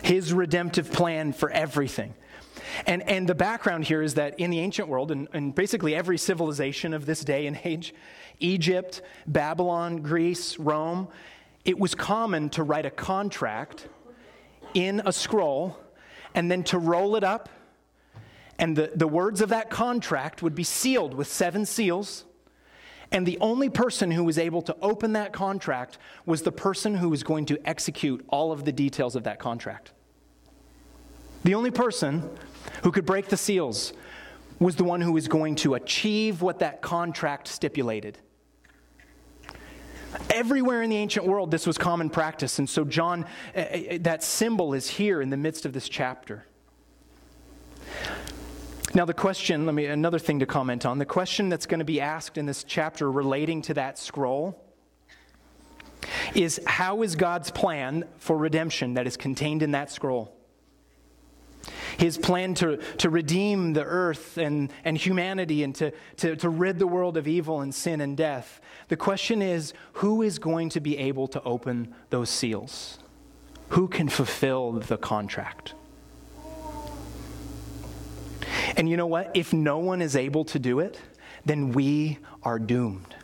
His 0.02 0.32
redemptive 0.32 0.92
plan 0.92 1.32
for 1.32 1.50
everything. 1.50 2.14
And, 2.86 3.08
and 3.08 3.26
the 3.26 3.34
background 3.34 3.84
here 3.84 4.02
is 4.02 4.14
that 4.14 4.38
in 4.38 4.50
the 4.50 4.60
ancient 4.60 4.88
world, 4.88 5.10
and, 5.10 5.54
basically 5.54 5.94
every 5.94 6.18
civilization 6.18 6.92
of 6.92 7.06
this 7.06 7.24
day 7.24 7.46
and 7.46 7.58
age, 7.64 7.94
Egypt, 8.38 9.02
Babylon, 9.26 9.98
Greece, 10.02 10.58
Rome, 10.58 11.08
it 11.64 11.78
was 11.78 11.94
common 11.94 12.50
to 12.50 12.62
write 12.62 12.86
a 12.86 12.90
contract 12.90 13.88
in 14.74 15.02
a 15.06 15.12
scroll 15.12 15.78
and 16.34 16.50
then 16.50 16.64
to 16.64 16.78
roll 16.78 17.16
it 17.16 17.24
up. 17.24 17.48
And 18.58 18.76
the, 18.76 18.92
the 18.94 19.08
words 19.08 19.40
of 19.40 19.48
that 19.50 19.70
contract 19.70 20.42
would 20.42 20.54
be 20.54 20.64
sealed 20.64 21.14
with 21.14 21.28
seven 21.28 21.64
seals. 21.64 22.24
And 23.12 23.26
the 23.26 23.38
only 23.40 23.68
person 23.68 24.10
who 24.10 24.24
was 24.24 24.38
able 24.38 24.62
to 24.62 24.76
open 24.80 25.12
that 25.12 25.32
contract 25.32 25.98
was 26.24 26.42
the 26.42 26.50
person 26.50 26.96
who 26.96 27.10
was 27.10 27.22
going 27.22 27.44
to 27.46 27.68
execute 27.68 28.24
all 28.28 28.50
of 28.50 28.64
the 28.64 28.72
details 28.72 29.14
of 29.14 29.24
that 29.24 29.38
contract. 29.38 29.92
The 31.44 31.54
only 31.54 31.70
person 31.70 32.28
who 32.82 32.90
could 32.90 33.04
break 33.04 33.28
the 33.28 33.36
seals 33.36 33.92
was 34.58 34.76
the 34.76 34.84
one 34.84 35.00
who 35.00 35.12
was 35.12 35.28
going 35.28 35.56
to 35.56 35.74
achieve 35.74 36.40
what 36.40 36.60
that 36.60 36.80
contract 36.80 37.48
stipulated. 37.48 38.18
Everywhere 40.30 40.82
in 40.82 40.90
the 40.90 40.96
ancient 40.96 41.26
world, 41.26 41.50
this 41.50 41.66
was 41.66 41.76
common 41.76 42.08
practice. 42.08 42.58
And 42.58 42.68
so, 42.68 42.84
John, 42.84 43.26
uh, 43.54 43.58
uh, 43.58 43.98
that 44.00 44.22
symbol 44.22 44.72
is 44.72 44.88
here 44.88 45.20
in 45.20 45.30
the 45.30 45.36
midst 45.36 45.66
of 45.66 45.72
this 45.72 45.88
chapter. 45.88 46.46
Now, 48.94 49.06
the 49.06 49.14
question, 49.14 49.64
let 49.64 49.74
me, 49.74 49.86
another 49.86 50.18
thing 50.18 50.40
to 50.40 50.46
comment 50.46 50.84
on. 50.84 50.98
The 50.98 51.06
question 51.06 51.48
that's 51.48 51.64
going 51.64 51.78
to 51.78 51.84
be 51.84 52.00
asked 52.00 52.36
in 52.36 52.44
this 52.44 52.62
chapter 52.62 53.10
relating 53.10 53.62
to 53.62 53.74
that 53.74 53.98
scroll 53.98 54.62
is 56.34 56.60
how 56.66 57.02
is 57.02 57.16
God's 57.16 57.50
plan 57.50 58.04
for 58.18 58.36
redemption 58.36 58.94
that 58.94 59.06
is 59.06 59.16
contained 59.16 59.62
in 59.62 59.70
that 59.72 59.90
scroll? 59.90 60.36
his 61.98 62.18
plan 62.18 62.54
to, 62.54 62.78
to 62.98 63.10
redeem 63.10 63.72
the 63.72 63.84
earth 63.84 64.36
and, 64.38 64.72
and 64.84 64.96
humanity 64.96 65.62
and 65.62 65.74
to, 65.76 65.92
to, 66.16 66.36
to 66.36 66.48
rid 66.48 66.78
the 66.78 66.86
world 66.86 67.16
of 67.16 67.28
evil 67.28 67.60
and 67.60 67.74
sin 67.74 68.00
and 68.00 68.16
death. 68.16 68.60
The 68.88 68.96
question 68.96 69.42
is 69.42 69.72
who 69.94 70.22
is 70.22 70.38
going 70.38 70.70
to 70.70 70.80
be 70.80 70.98
able 70.98 71.28
to 71.28 71.42
open 71.42 71.94
those 72.10 72.30
seals? 72.30 72.98
Who 73.70 73.88
can 73.88 74.08
fulfill 74.08 74.72
the 74.72 74.96
contract? 74.96 75.74
And 78.76 78.88
you 78.88 78.96
know 78.96 79.06
what? 79.06 79.30
If 79.34 79.52
no 79.52 79.78
one 79.78 80.02
is 80.02 80.16
able 80.16 80.44
to 80.46 80.58
do 80.58 80.80
it, 80.80 80.98
then 81.44 81.72
we 81.72 82.18
are 82.42 82.58
doomed. 82.58 83.14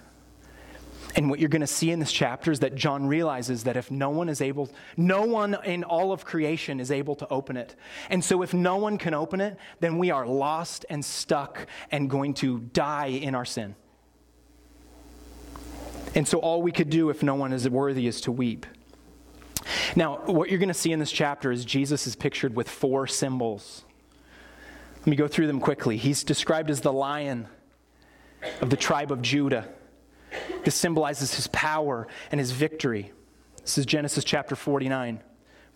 And 1.15 1.31
what 1.31 1.41
you're 1.41 1.49
going 1.49 1.63
to 1.63 1.67
see 1.67 1.91
in 1.91 1.99
this 1.99 2.13
chapter 2.13 2.53
is 2.53 2.61
that 2.61 2.75
John 2.75 3.07
realizes 3.07 3.65
that 3.65 3.77
if 3.77 3.91
no 3.91 4.11
one 4.11 4.29
is 4.29 4.41
able, 4.41 4.71
no 4.97 5.23
one 5.23 5.57
in 5.65 5.83
all 5.83 6.13
of 6.13 6.25
creation 6.25 6.81
is 6.81 6.91
able 6.91 7.17
to 7.17 7.29
open 7.29 7.57
it. 7.57 7.75
And 8.11 8.23
so 8.23 8.43
if 8.43 8.55
no 8.55 8.77
one 8.77 8.99
can 8.99 9.15
open 9.15 9.41
it, 9.41 9.57
then 9.81 9.99
we 9.99 10.11
are 10.11 10.27
lost 10.27 10.85
and 10.91 11.05
stuck 11.05 11.67
and 11.91 12.09
going 12.09 12.35
to 12.35 12.61
die 12.61 13.07
in 13.07 13.35
our 13.35 13.45
sin. 13.45 13.75
And 16.15 16.29
so 16.29 16.39
all 16.39 16.63
we 16.63 16.73
could 16.73 16.91
do 16.91 17.11
if 17.11 17.23
no 17.23 17.35
one 17.35 17.53
is 17.53 17.69
worthy 17.69 18.07
is 18.07 18.21
to 18.23 18.33
weep. 18.33 18.67
Now, 19.97 20.19
what 20.27 20.51
you're 20.51 20.59
going 20.59 20.69
to 20.69 20.75
see 20.75 20.93
in 20.93 20.99
this 20.99 21.13
chapter 21.13 21.51
is 21.51 21.65
Jesus 21.65 22.07
is 22.07 22.17
pictured 22.17 22.55
with 22.55 22.69
four 22.69 23.07
symbols. 23.07 23.85
Let 24.99 25.07
me 25.07 25.17
go 25.17 25.29
through 25.29 25.47
them 25.47 25.61
quickly. 25.61 25.97
He's 25.97 26.25
described 26.25 26.71
as 26.71 26.81
the 26.81 26.93
lion 26.93 27.47
of 28.61 28.71
the 28.71 28.77
tribe 28.77 29.13
of 29.13 29.23
Judah. 29.23 29.69
This 30.65 30.75
symbolizes 30.75 31.35
his 31.35 31.47
power 31.49 32.07
and 32.31 32.39
his 32.39 32.51
victory. 32.51 33.13
This 33.63 33.79
is 33.79 33.87
Genesis 33.87 34.25
chapter 34.25 34.57
49, 34.57 35.21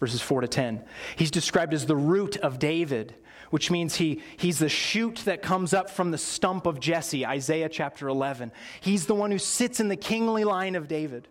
verses 0.01 0.21
4 0.21 0.43
to 0.43 0.49
10. 0.49 0.85
He's 1.17 1.31
described 1.31 1.73
as 1.73 1.87
the 1.87 1.97
root 1.97 2.37
of 2.39 2.59
David, 2.59 3.15
which 3.51 3.71
means 3.71 3.97
he, 3.97 4.23
he's 4.37 4.59
the 4.59 4.69
shoot 4.69 5.17
that 5.25 5.43
comes 5.43 5.73
up 5.73 5.91
from 5.91 6.11
the 6.11 6.19
stump 6.19 6.67
of 6.67 6.81
Jesse, 6.81 7.25
Isaiah 7.27 7.69
chapter 7.69 8.09
11. 8.09 8.51
He's 8.81 9.07
the 9.07 9.15
one 9.15 9.31
who 9.31 9.39
sits 9.39 9.79
in 9.79 9.89
the 9.89 9.97
kingly 9.97 10.45
line 10.45 10.75
of 10.75 10.89
David. 10.89 11.29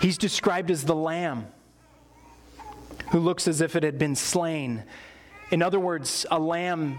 He's 0.00 0.18
described 0.18 0.70
as 0.70 0.84
the 0.84 0.94
lamb 0.94 1.46
who 3.10 3.18
looks 3.18 3.48
as 3.48 3.60
if 3.60 3.74
it 3.74 3.82
had 3.82 3.98
been 3.98 4.14
slain. 4.14 4.84
In 5.50 5.62
other 5.62 5.80
words, 5.80 6.26
a 6.30 6.38
lamb 6.38 6.98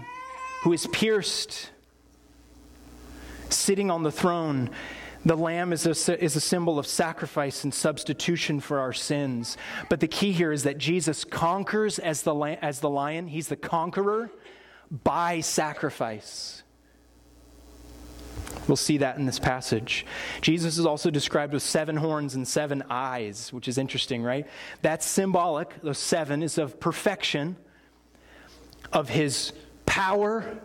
who 0.62 0.72
is 0.72 0.86
pierced 0.88 1.70
sitting 3.48 3.90
on 3.90 4.02
the 4.02 4.12
throne. 4.12 4.70
The 5.24 5.36
lamb 5.36 5.72
is 5.72 5.86
a, 5.86 6.24
is 6.24 6.34
a 6.34 6.40
symbol 6.40 6.78
of 6.78 6.86
sacrifice 6.86 7.64
and 7.64 7.72
substitution 7.72 8.60
for 8.60 8.78
our 8.78 8.92
sins. 8.92 9.56
But 9.88 10.00
the 10.00 10.08
key 10.08 10.32
here 10.32 10.50
is 10.50 10.64
that 10.64 10.78
Jesus 10.78 11.24
conquers 11.24 11.98
as 11.98 12.22
the, 12.22 12.34
as 12.34 12.80
the 12.80 12.90
lion, 12.90 13.28
he's 13.28 13.48
the 13.48 13.56
conqueror 13.56 14.30
by 14.90 15.40
sacrifice. 15.40 16.62
We'll 18.66 18.76
see 18.76 18.98
that 18.98 19.16
in 19.16 19.26
this 19.26 19.38
passage. 19.38 20.06
Jesus 20.40 20.78
is 20.78 20.86
also 20.86 21.10
described 21.10 21.52
with 21.52 21.62
seven 21.62 21.96
horns 21.96 22.34
and 22.34 22.46
seven 22.46 22.82
eyes, 22.88 23.52
which 23.52 23.68
is 23.68 23.78
interesting, 23.78 24.22
right? 24.22 24.46
That's 24.82 25.06
symbolic, 25.06 25.80
the 25.82 25.94
seven 25.94 26.42
is 26.42 26.58
of 26.58 26.80
perfection, 26.80 27.56
of 28.92 29.08
his 29.08 29.52
power, 29.86 30.60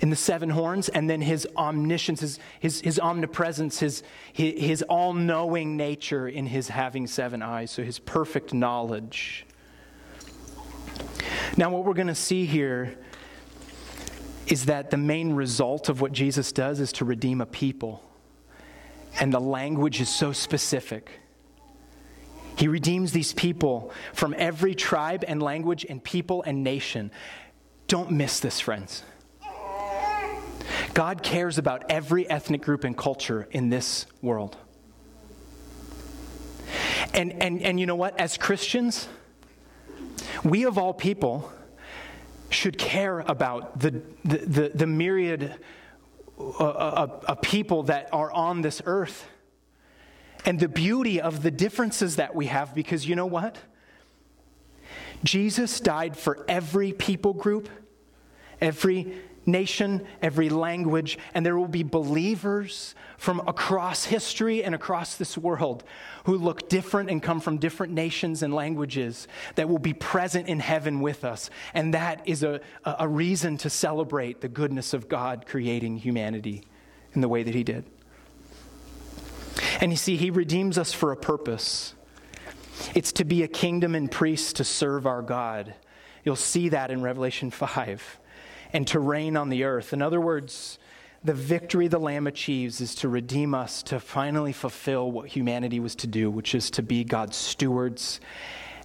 in 0.00 0.10
the 0.10 0.16
seven 0.16 0.50
horns, 0.50 0.88
and 0.88 1.08
then 1.08 1.20
his 1.20 1.46
omniscience, 1.56 2.20
his, 2.20 2.38
his, 2.60 2.80
his 2.80 3.00
omnipresence, 3.00 3.78
his, 3.78 4.02
his, 4.32 4.60
his 4.60 4.82
all 4.82 5.14
knowing 5.14 5.76
nature 5.76 6.28
in 6.28 6.46
his 6.46 6.68
having 6.68 7.06
seven 7.06 7.42
eyes, 7.42 7.70
so 7.70 7.82
his 7.82 7.98
perfect 7.98 8.52
knowledge. 8.52 9.46
Now, 11.56 11.70
what 11.70 11.84
we're 11.84 11.94
going 11.94 12.08
to 12.08 12.14
see 12.14 12.44
here 12.44 12.98
is 14.46 14.66
that 14.66 14.90
the 14.90 14.96
main 14.96 15.32
result 15.32 15.88
of 15.88 16.00
what 16.00 16.12
Jesus 16.12 16.52
does 16.52 16.80
is 16.80 16.92
to 16.92 17.04
redeem 17.04 17.40
a 17.40 17.46
people. 17.46 18.02
And 19.20 19.32
the 19.32 19.40
language 19.40 20.00
is 20.00 20.08
so 20.08 20.32
specific. 20.32 21.20
He 22.56 22.68
redeems 22.68 23.12
these 23.12 23.32
people 23.32 23.92
from 24.12 24.34
every 24.36 24.74
tribe 24.74 25.24
and 25.26 25.42
language 25.42 25.86
and 25.88 26.02
people 26.02 26.42
and 26.42 26.62
nation. 26.62 27.10
Don't 27.86 28.10
miss 28.10 28.40
this, 28.40 28.60
friends. 28.60 29.02
God 30.94 31.22
cares 31.22 31.58
about 31.58 31.84
every 31.90 32.28
ethnic 32.28 32.62
group 32.62 32.84
and 32.84 32.96
culture 32.96 33.48
in 33.50 33.68
this 33.68 34.06
world. 34.22 34.56
And, 37.12 37.42
and, 37.42 37.62
and 37.62 37.78
you 37.78 37.86
know 37.86 37.96
what? 37.96 38.18
As 38.18 38.36
Christians, 38.38 39.08
we 40.44 40.64
of 40.64 40.78
all 40.78 40.94
people 40.94 41.52
should 42.50 42.78
care 42.78 43.20
about 43.20 43.80
the, 43.80 44.02
the, 44.24 44.38
the, 44.38 44.72
the 44.74 44.86
myriad 44.86 45.56
of, 46.38 46.60
uh, 46.60 46.64
uh, 46.64 47.20
of 47.28 47.40
people 47.42 47.84
that 47.84 48.08
are 48.12 48.30
on 48.30 48.62
this 48.62 48.80
earth 48.86 49.28
and 50.44 50.60
the 50.60 50.68
beauty 50.68 51.20
of 51.20 51.42
the 51.42 51.50
differences 51.50 52.16
that 52.16 52.34
we 52.34 52.46
have 52.46 52.74
because 52.74 53.06
you 53.06 53.16
know 53.16 53.26
what? 53.26 53.56
Jesus 55.24 55.80
died 55.80 56.16
for 56.16 56.44
every 56.48 56.92
people 56.92 57.32
group, 57.32 57.68
every 58.60 59.14
nation, 59.46 60.06
every 60.22 60.48
language, 60.48 61.18
and 61.34 61.44
there 61.44 61.58
will 61.58 61.68
be 61.68 61.82
believers 61.82 62.94
from 63.18 63.40
across 63.46 64.04
history 64.04 64.64
and 64.64 64.74
across 64.74 65.16
this 65.16 65.36
world 65.36 65.84
who 66.24 66.36
look 66.36 66.68
different 66.68 67.10
and 67.10 67.22
come 67.22 67.40
from 67.40 67.58
different 67.58 67.92
nations 67.92 68.42
and 68.42 68.54
languages 68.54 69.28
that 69.56 69.68
will 69.68 69.78
be 69.78 69.92
present 69.92 70.48
in 70.48 70.60
heaven 70.60 71.00
with 71.00 71.24
us. 71.24 71.50
And 71.74 71.94
that 71.94 72.22
is 72.26 72.42
a, 72.42 72.60
a 72.84 73.08
reason 73.08 73.56
to 73.58 73.70
celebrate 73.70 74.40
the 74.40 74.48
goodness 74.48 74.94
of 74.94 75.08
God 75.08 75.44
creating 75.46 75.98
humanity 75.98 76.64
in 77.12 77.20
the 77.20 77.28
way 77.28 77.42
that 77.42 77.54
He 77.54 77.64
did. 77.64 77.84
And 79.80 79.90
you 79.90 79.96
see, 79.96 80.16
He 80.16 80.30
redeems 80.30 80.78
us 80.78 80.92
for 80.92 81.12
a 81.12 81.16
purpose. 81.16 81.93
It's 82.94 83.12
to 83.12 83.24
be 83.24 83.42
a 83.42 83.48
kingdom 83.48 83.94
and 83.94 84.10
priests 84.10 84.52
to 84.54 84.64
serve 84.64 85.06
our 85.06 85.22
God. 85.22 85.74
You'll 86.24 86.36
see 86.36 86.70
that 86.70 86.90
in 86.90 87.02
Revelation 87.02 87.50
5 87.52 88.18
and 88.72 88.86
to 88.88 88.98
reign 88.98 89.36
on 89.36 89.48
the 89.48 89.64
earth. 89.64 89.92
In 89.92 90.02
other 90.02 90.20
words, 90.20 90.78
the 91.22 91.32
victory 91.32 91.88
the 91.88 91.98
Lamb 91.98 92.26
achieves 92.26 92.80
is 92.80 92.94
to 92.96 93.08
redeem 93.08 93.54
us, 93.54 93.82
to 93.84 93.98
finally 93.98 94.52
fulfill 94.52 95.10
what 95.10 95.28
humanity 95.28 95.80
was 95.80 95.94
to 95.96 96.06
do, 96.06 96.30
which 96.30 96.54
is 96.54 96.70
to 96.72 96.82
be 96.82 97.04
God's 97.04 97.36
stewards 97.36 98.20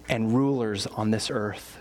and 0.08 0.34
rulers 0.34 0.86
on 0.86 1.10
this 1.10 1.30
earth. 1.30 1.76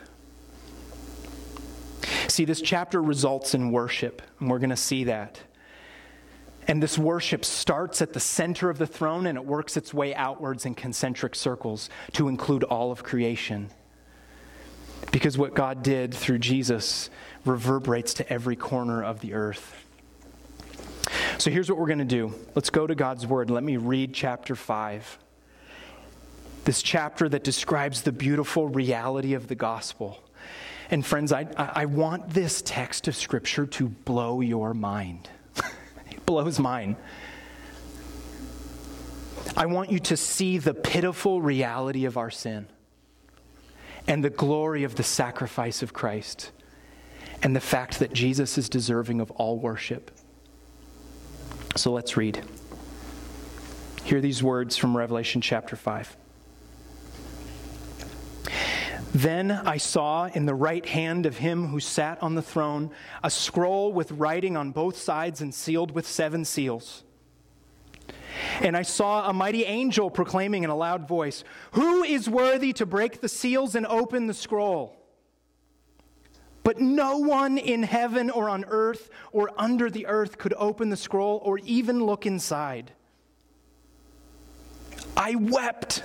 See, 2.27 2.45
this 2.45 2.61
chapter 2.61 3.01
results 3.01 3.53
in 3.53 3.71
worship, 3.71 4.21
and 4.39 4.49
we're 4.49 4.59
going 4.59 4.69
to 4.69 4.75
see 4.75 5.05
that. 5.05 5.39
And 6.69 6.83
this 6.83 6.99
worship 6.99 7.45
starts 7.45 7.99
at 7.99 8.13
the 8.13 8.19
center 8.19 8.69
of 8.69 8.77
the 8.77 8.85
throne 8.85 9.25
and 9.25 9.39
it 9.39 9.43
works 9.43 9.75
its 9.75 9.91
way 9.91 10.13
outwards 10.13 10.67
in 10.67 10.75
concentric 10.75 11.33
circles 11.33 11.89
to 12.13 12.27
include 12.27 12.63
all 12.63 12.91
of 12.91 13.03
creation. 13.03 13.71
Because 15.11 15.35
what 15.35 15.55
God 15.55 15.81
did 15.81 16.13
through 16.13 16.37
Jesus 16.37 17.09
reverberates 17.43 18.13
to 18.13 18.31
every 18.31 18.55
corner 18.55 19.03
of 19.03 19.19
the 19.19 19.33
earth. 19.33 19.83
So 21.39 21.49
here's 21.49 21.71
what 21.71 21.79
we're 21.79 21.87
going 21.87 21.97
to 21.99 22.05
do. 22.05 22.35
Let's 22.53 22.69
go 22.69 22.85
to 22.85 22.93
God's 22.93 23.25
Word. 23.25 23.49
Let 23.49 23.63
me 23.63 23.77
read 23.77 24.13
chapter 24.13 24.55
5. 24.55 25.17
This 26.65 26.83
chapter 26.83 27.27
that 27.29 27.43
describes 27.43 28.03
the 28.03 28.11
beautiful 28.11 28.67
reality 28.67 29.33
of 29.33 29.47
the 29.47 29.55
gospel. 29.55 30.21
And 30.91 31.03
friends, 31.03 31.31
I, 31.31 31.47
I 31.57 31.85
want 31.85 32.29
this 32.29 32.61
text 32.61 33.07
of 33.07 33.15
Scripture 33.15 33.65
to 33.65 33.87
blow 33.87 34.41
your 34.41 34.75
mind. 34.75 35.29
Blows 36.29 36.59
mine. 36.59 36.95
I 39.57 39.65
want 39.65 39.91
you 39.91 39.97
to 40.01 40.15
see 40.15 40.59
the 40.59 40.75
pitiful 40.75 41.41
reality 41.41 42.05
of 42.05 42.17
our 42.17 42.29
sin 42.29 42.67
and 44.05 44.23
the 44.23 44.29
glory 44.29 44.83
of 44.83 44.93
the 44.93 45.01
sacrifice 45.01 45.81
of 45.81 45.91
Christ 45.91 46.51
and 47.41 47.55
the 47.55 47.59
fact 47.59 47.97
that 47.97 48.13
Jesus 48.13 48.59
is 48.59 48.69
deserving 48.69 49.21
of 49.21 49.31
all 49.31 49.57
worship. 49.57 50.11
So 51.75 51.91
let's 51.91 52.15
read. 52.15 52.43
Hear 54.03 54.21
these 54.21 54.43
words 54.43 54.77
from 54.77 54.95
Revelation 54.95 55.41
chapter 55.41 55.75
5. 55.75 56.15
Then 59.13 59.51
I 59.51 59.77
saw 59.77 60.25
in 60.25 60.45
the 60.45 60.53
right 60.53 60.85
hand 60.85 61.25
of 61.25 61.37
him 61.37 61.67
who 61.67 61.79
sat 61.79 62.21
on 62.21 62.35
the 62.35 62.41
throne 62.41 62.91
a 63.23 63.29
scroll 63.29 63.91
with 63.91 64.11
writing 64.11 64.55
on 64.55 64.71
both 64.71 64.97
sides 64.97 65.41
and 65.41 65.53
sealed 65.53 65.91
with 65.91 66.07
seven 66.07 66.45
seals. 66.45 67.03
And 68.61 68.77
I 68.77 68.83
saw 68.83 69.27
a 69.27 69.33
mighty 69.33 69.65
angel 69.65 70.11
proclaiming 70.11 70.63
in 70.63 70.69
a 70.69 70.75
loud 70.75 71.07
voice, 71.07 71.43
Who 71.71 72.03
is 72.03 72.29
worthy 72.29 72.71
to 72.73 72.85
break 72.85 73.21
the 73.21 73.29
seals 73.29 73.75
and 73.75 73.85
open 73.87 74.27
the 74.27 74.33
scroll? 74.33 74.95
But 76.63 76.79
no 76.79 77.17
one 77.17 77.57
in 77.57 77.81
heaven 77.83 78.29
or 78.29 78.47
on 78.47 78.63
earth 78.67 79.09
or 79.31 79.49
under 79.57 79.89
the 79.89 80.05
earth 80.05 80.37
could 80.37 80.53
open 80.55 80.89
the 80.89 80.97
scroll 80.97 81.41
or 81.43 81.57
even 81.59 82.03
look 82.03 82.27
inside. 82.27 82.91
I 85.17 85.35
wept 85.35 86.03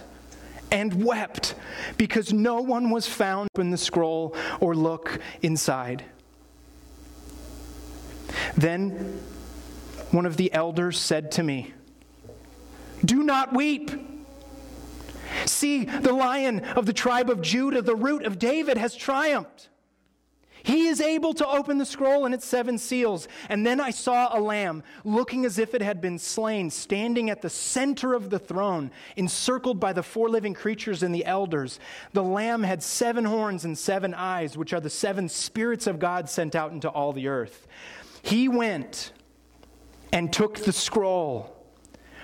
and 0.74 1.04
wept 1.04 1.54
because 1.96 2.32
no 2.32 2.60
one 2.60 2.90
was 2.90 3.06
found 3.06 3.48
in 3.56 3.70
the 3.70 3.78
scroll 3.78 4.34
or 4.60 4.74
look 4.74 5.20
inside. 5.40 6.04
Then 8.56 8.90
one 10.10 10.26
of 10.26 10.36
the 10.36 10.52
elders 10.52 10.98
said 10.98 11.30
to 11.32 11.44
me, 11.44 11.72
Do 13.04 13.22
not 13.22 13.54
weep. 13.54 13.92
See, 15.46 15.84
the 15.84 16.12
lion 16.12 16.60
of 16.60 16.86
the 16.86 16.92
tribe 16.92 17.30
of 17.30 17.40
Judah, 17.40 17.80
the 17.80 17.94
root 17.94 18.24
of 18.24 18.40
David, 18.40 18.76
has 18.76 18.96
triumphed. 18.96 19.68
He 20.64 20.86
is 20.86 21.02
able 21.02 21.34
to 21.34 21.46
open 21.46 21.76
the 21.76 21.84
scroll 21.84 22.24
and 22.24 22.34
its 22.34 22.46
seven 22.46 22.78
seals. 22.78 23.28
And 23.50 23.66
then 23.66 23.80
I 23.80 23.90
saw 23.90 24.36
a 24.36 24.40
lamb 24.40 24.82
looking 25.04 25.44
as 25.44 25.58
if 25.58 25.74
it 25.74 25.82
had 25.82 26.00
been 26.00 26.18
slain, 26.18 26.70
standing 26.70 27.28
at 27.28 27.42
the 27.42 27.50
center 27.50 28.14
of 28.14 28.30
the 28.30 28.38
throne, 28.38 28.90
encircled 29.14 29.78
by 29.78 29.92
the 29.92 30.02
four 30.02 30.30
living 30.30 30.54
creatures 30.54 31.02
and 31.02 31.14
the 31.14 31.26
elders. 31.26 31.78
The 32.14 32.22
lamb 32.22 32.62
had 32.62 32.82
seven 32.82 33.26
horns 33.26 33.66
and 33.66 33.76
seven 33.76 34.14
eyes, 34.14 34.56
which 34.56 34.72
are 34.72 34.80
the 34.80 34.88
seven 34.88 35.28
spirits 35.28 35.86
of 35.86 35.98
God 35.98 36.30
sent 36.30 36.54
out 36.54 36.72
into 36.72 36.88
all 36.88 37.12
the 37.12 37.28
earth. 37.28 37.66
He 38.22 38.48
went 38.48 39.12
and 40.14 40.32
took 40.32 40.60
the 40.60 40.72
scroll 40.72 41.54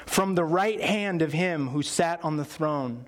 from 0.06 0.34
the 0.34 0.44
right 0.44 0.80
hand 0.80 1.20
of 1.20 1.34
him 1.34 1.68
who 1.68 1.82
sat 1.82 2.24
on 2.24 2.38
the 2.38 2.44
throne. 2.46 3.04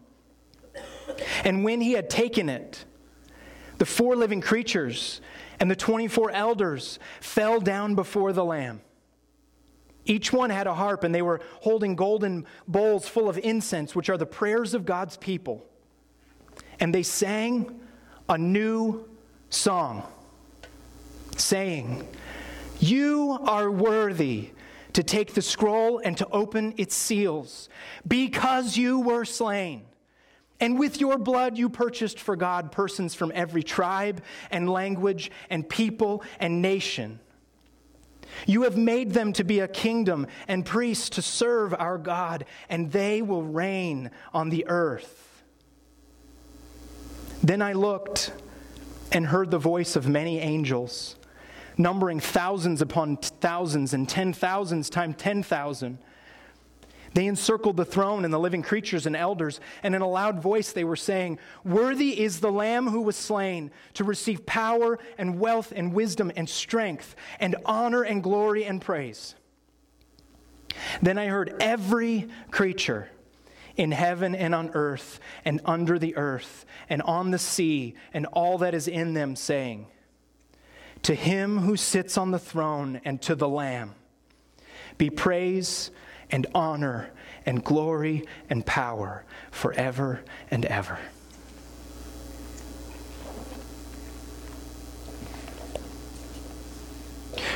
And 1.43 1.65
when 1.65 1.81
he 1.81 1.93
had 1.93 2.11
taken 2.11 2.51
it, 2.51 2.85
the 3.83 3.87
four 3.87 4.15
living 4.15 4.41
creatures 4.41 5.21
and 5.59 5.69
the 5.69 5.75
24 5.75 6.31
elders 6.31 7.01
fell 7.21 7.59
down 7.59 7.97
before 7.97 8.33
the 8.33 8.45
Lamb. 8.45 8.81
Each 10.05 10.33
one 10.33 10.51
had 10.51 10.69
a 10.69 10.75
harp, 10.75 11.03
and 11.03 11.13
they 11.13 11.21
were 11.21 11.41
holding 11.63 11.97
golden 11.97 12.47
bowls 12.69 13.09
full 13.09 13.29
of 13.29 13.39
incense, 13.39 13.93
which 13.93 14.09
are 14.09 14.17
the 14.17 14.25
prayers 14.25 14.75
of 14.75 14.87
God's 14.87 15.17
people. 15.17 15.67
And 16.79 16.95
they 16.95 17.03
sang 17.03 17.81
a 18.29 18.39
new 18.39 19.09
song, 19.51 20.05
saying, 21.37 22.07
You 22.79 23.37
are 23.43 23.69
worthy 23.69 24.51
to 24.93 25.03
take 25.03 25.35
the 25.35 25.43
scroll 25.43 25.99
and 25.99 26.17
to 26.19 26.29
open 26.29 26.75
its 26.77 26.95
seals, 26.95 27.69
because 28.07 28.77
you 28.77 29.01
were 29.01 29.25
slain. 29.25 29.83
And 30.63 30.79
with 30.79 31.01
your 31.01 31.19
blood, 31.19 31.59
you 31.59 31.69
purchased 31.69 32.21
for 32.21 32.37
God 32.37 32.71
persons 32.71 33.17
from 33.17 33.33
every 33.35 33.65
tribe 33.65 34.23
and 34.49 34.71
language 34.71 35.33
and 35.51 35.69
people 35.69 36.23
and 36.39 36.63
nation. 36.63 37.19
You 38.47 38.63
have 38.63 38.77
made 38.77 39.11
them 39.11 39.33
to 39.33 39.43
be 39.43 39.59
a 39.59 39.67
kingdom 39.67 40.29
and 40.47 40.65
priests 40.65 41.11
to 41.11 41.23
serve 41.23 41.75
our 41.77 41.99
God, 41.99 42.45
and 42.69 42.93
they 42.93 43.23
will 43.23 43.43
reign 43.43 44.13
on 44.33 44.51
the 44.51 44.65
earth. 44.69 45.43
Then 47.43 47.61
I 47.61 47.73
looked 47.73 48.33
and 49.11 49.27
heard 49.27 49.51
the 49.51 49.59
voice 49.59 49.97
of 49.97 50.09
many 50.09 50.39
angels 50.39 51.17
numbering 51.77 52.21
thousands 52.21 52.81
upon 52.81 53.17
thousands 53.17 53.95
and 53.95 54.09
ten 54.09 54.33
thousands 54.33 54.89
times 54.89 55.17
ten 55.19 55.43
thousand. 55.43 55.99
They 57.15 57.27
encircled 57.27 57.77
the 57.77 57.85
throne 57.85 58.25
and 58.25 58.33
the 58.33 58.39
living 58.39 58.63
creatures 58.63 59.07
and 59.07 59.15
elders, 59.15 59.61
and 59.83 59.95
in 59.95 60.01
a 60.03 60.09
loud 60.09 60.41
voice 60.41 60.73
they 60.73 60.85
were 60.85 60.97
saying, 60.97 61.39
Worthy 61.65 62.21
is 62.21 62.41
the 62.41 62.51
Lamb 62.51 62.89
who 62.89 63.03
was 63.03 63.17
slain 63.17 63.71
to 63.95 64.05
receive 64.05 64.47
power 64.47 64.99
and 65.19 65.39
wealth 65.39 65.73
and 65.75 65.93
wisdom 65.93 66.33
and 66.37 66.49
strength 66.49 67.15
and 67.39 67.57
honor 67.67 68.03
and 68.03 68.23
glory 68.23 68.65
and 68.65 68.81
praise. 68.81 69.35
Then 71.03 71.19
I 71.19 71.27
heard 71.27 71.55
every 71.61 72.29
creature 72.51 73.11
in 73.77 73.93
heaven 73.93 74.35
and 74.35 74.55
on 74.55 74.71
earth 74.75 75.21
and 75.45 75.61
under 75.65 75.99
the 75.99 76.17
earth 76.17 76.65
and 76.89 77.03
on 77.03 77.31
the 77.31 77.39
sea 77.39 77.95
and 78.15 78.27
all 78.27 78.59
that 78.59 78.75
is 78.75 78.89
in 78.89 79.15
them 79.15 79.37
saying, 79.37 79.87
to 81.03 81.15
him 81.15 81.59
who 81.59 81.77
sits 81.77 82.17
on 82.17 82.31
the 82.31 82.39
throne 82.39 83.01
and 83.05 83.21
to 83.23 83.35
the 83.35 83.49
Lamb 83.49 83.95
be 84.99 85.11
praise 85.11 85.91
and 86.33 86.47
honor 86.55 87.11
and 87.47 87.63
glory 87.63 88.27
and 88.51 88.65
power 88.67 89.25
forever 89.51 90.23
and 90.51 90.65
ever. 90.65 90.99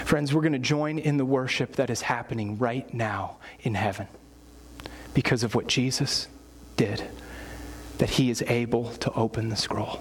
Friends, 0.05 0.33
we're 0.33 0.43
going 0.43 0.53
to 0.53 0.59
join 0.61 1.01
in 1.01 1.17
the 1.17 1.25
worship 1.25 1.75
that 1.77 1.91
is 1.91 2.03
happening 2.03 2.59
right 2.59 2.93
now 2.95 3.39
in 3.63 3.75
heaven 3.75 4.07
because 5.15 5.43
of 5.43 5.57
what 5.57 5.67
Jesus 5.67 6.29
did, 6.77 7.03
that 7.99 8.11
he 8.11 8.31
is 8.31 8.41
able 8.43 8.93
to 8.93 9.11
open 9.15 9.49
the 9.49 9.57
scroll. 9.57 10.01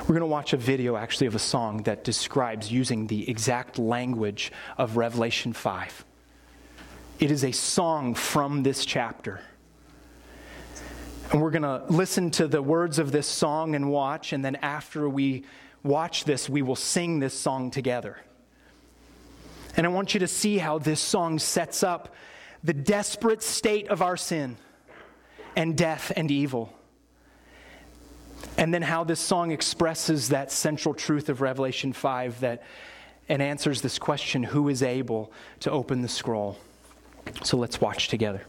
We're 0.00 0.08
going 0.08 0.20
to 0.20 0.26
watch 0.26 0.52
a 0.52 0.58
video 0.58 0.96
actually 0.96 1.28
of 1.28 1.34
a 1.34 1.38
song 1.38 1.84
that 1.84 2.04
describes 2.04 2.70
using 2.70 3.06
the 3.06 3.30
exact 3.30 3.78
language 3.78 4.52
of 4.76 4.96
Revelation 4.96 5.52
5. 5.52 6.04
It 7.22 7.30
is 7.30 7.44
a 7.44 7.52
song 7.52 8.14
from 8.14 8.64
this 8.64 8.84
chapter. 8.84 9.40
And 11.30 11.40
we're 11.40 11.52
going 11.52 11.62
to 11.62 11.84
listen 11.88 12.32
to 12.32 12.48
the 12.48 12.60
words 12.60 12.98
of 12.98 13.12
this 13.12 13.28
song 13.28 13.76
and 13.76 13.92
watch, 13.92 14.32
and 14.32 14.44
then 14.44 14.56
after 14.56 15.08
we 15.08 15.44
watch 15.84 16.24
this, 16.24 16.48
we 16.48 16.62
will 16.62 16.74
sing 16.74 17.20
this 17.20 17.32
song 17.32 17.70
together. 17.70 18.18
And 19.76 19.86
I 19.86 19.90
want 19.90 20.14
you 20.14 20.18
to 20.18 20.26
see 20.26 20.58
how 20.58 20.80
this 20.80 20.98
song 20.98 21.38
sets 21.38 21.84
up 21.84 22.12
the 22.64 22.74
desperate 22.74 23.44
state 23.44 23.86
of 23.86 24.02
our 24.02 24.16
sin 24.16 24.56
and 25.54 25.78
death 25.78 26.10
and 26.16 26.28
evil 26.28 26.72
and 28.56 28.74
then 28.74 28.82
how 28.82 29.04
this 29.04 29.20
song 29.20 29.52
expresses 29.52 30.30
that 30.30 30.50
central 30.50 30.92
truth 30.92 31.28
of 31.28 31.40
Revelation 31.40 31.92
5 31.92 32.40
that 32.40 32.64
and 33.28 33.40
answers 33.40 33.80
this 33.80 34.00
question 34.00 34.42
who 34.42 34.68
is 34.68 34.82
able 34.82 35.30
to 35.60 35.70
open 35.70 36.02
the 36.02 36.08
scroll. 36.08 36.58
So 37.42 37.56
let's 37.56 37.80
watch 37.80 38.08
together. 38.08 38.42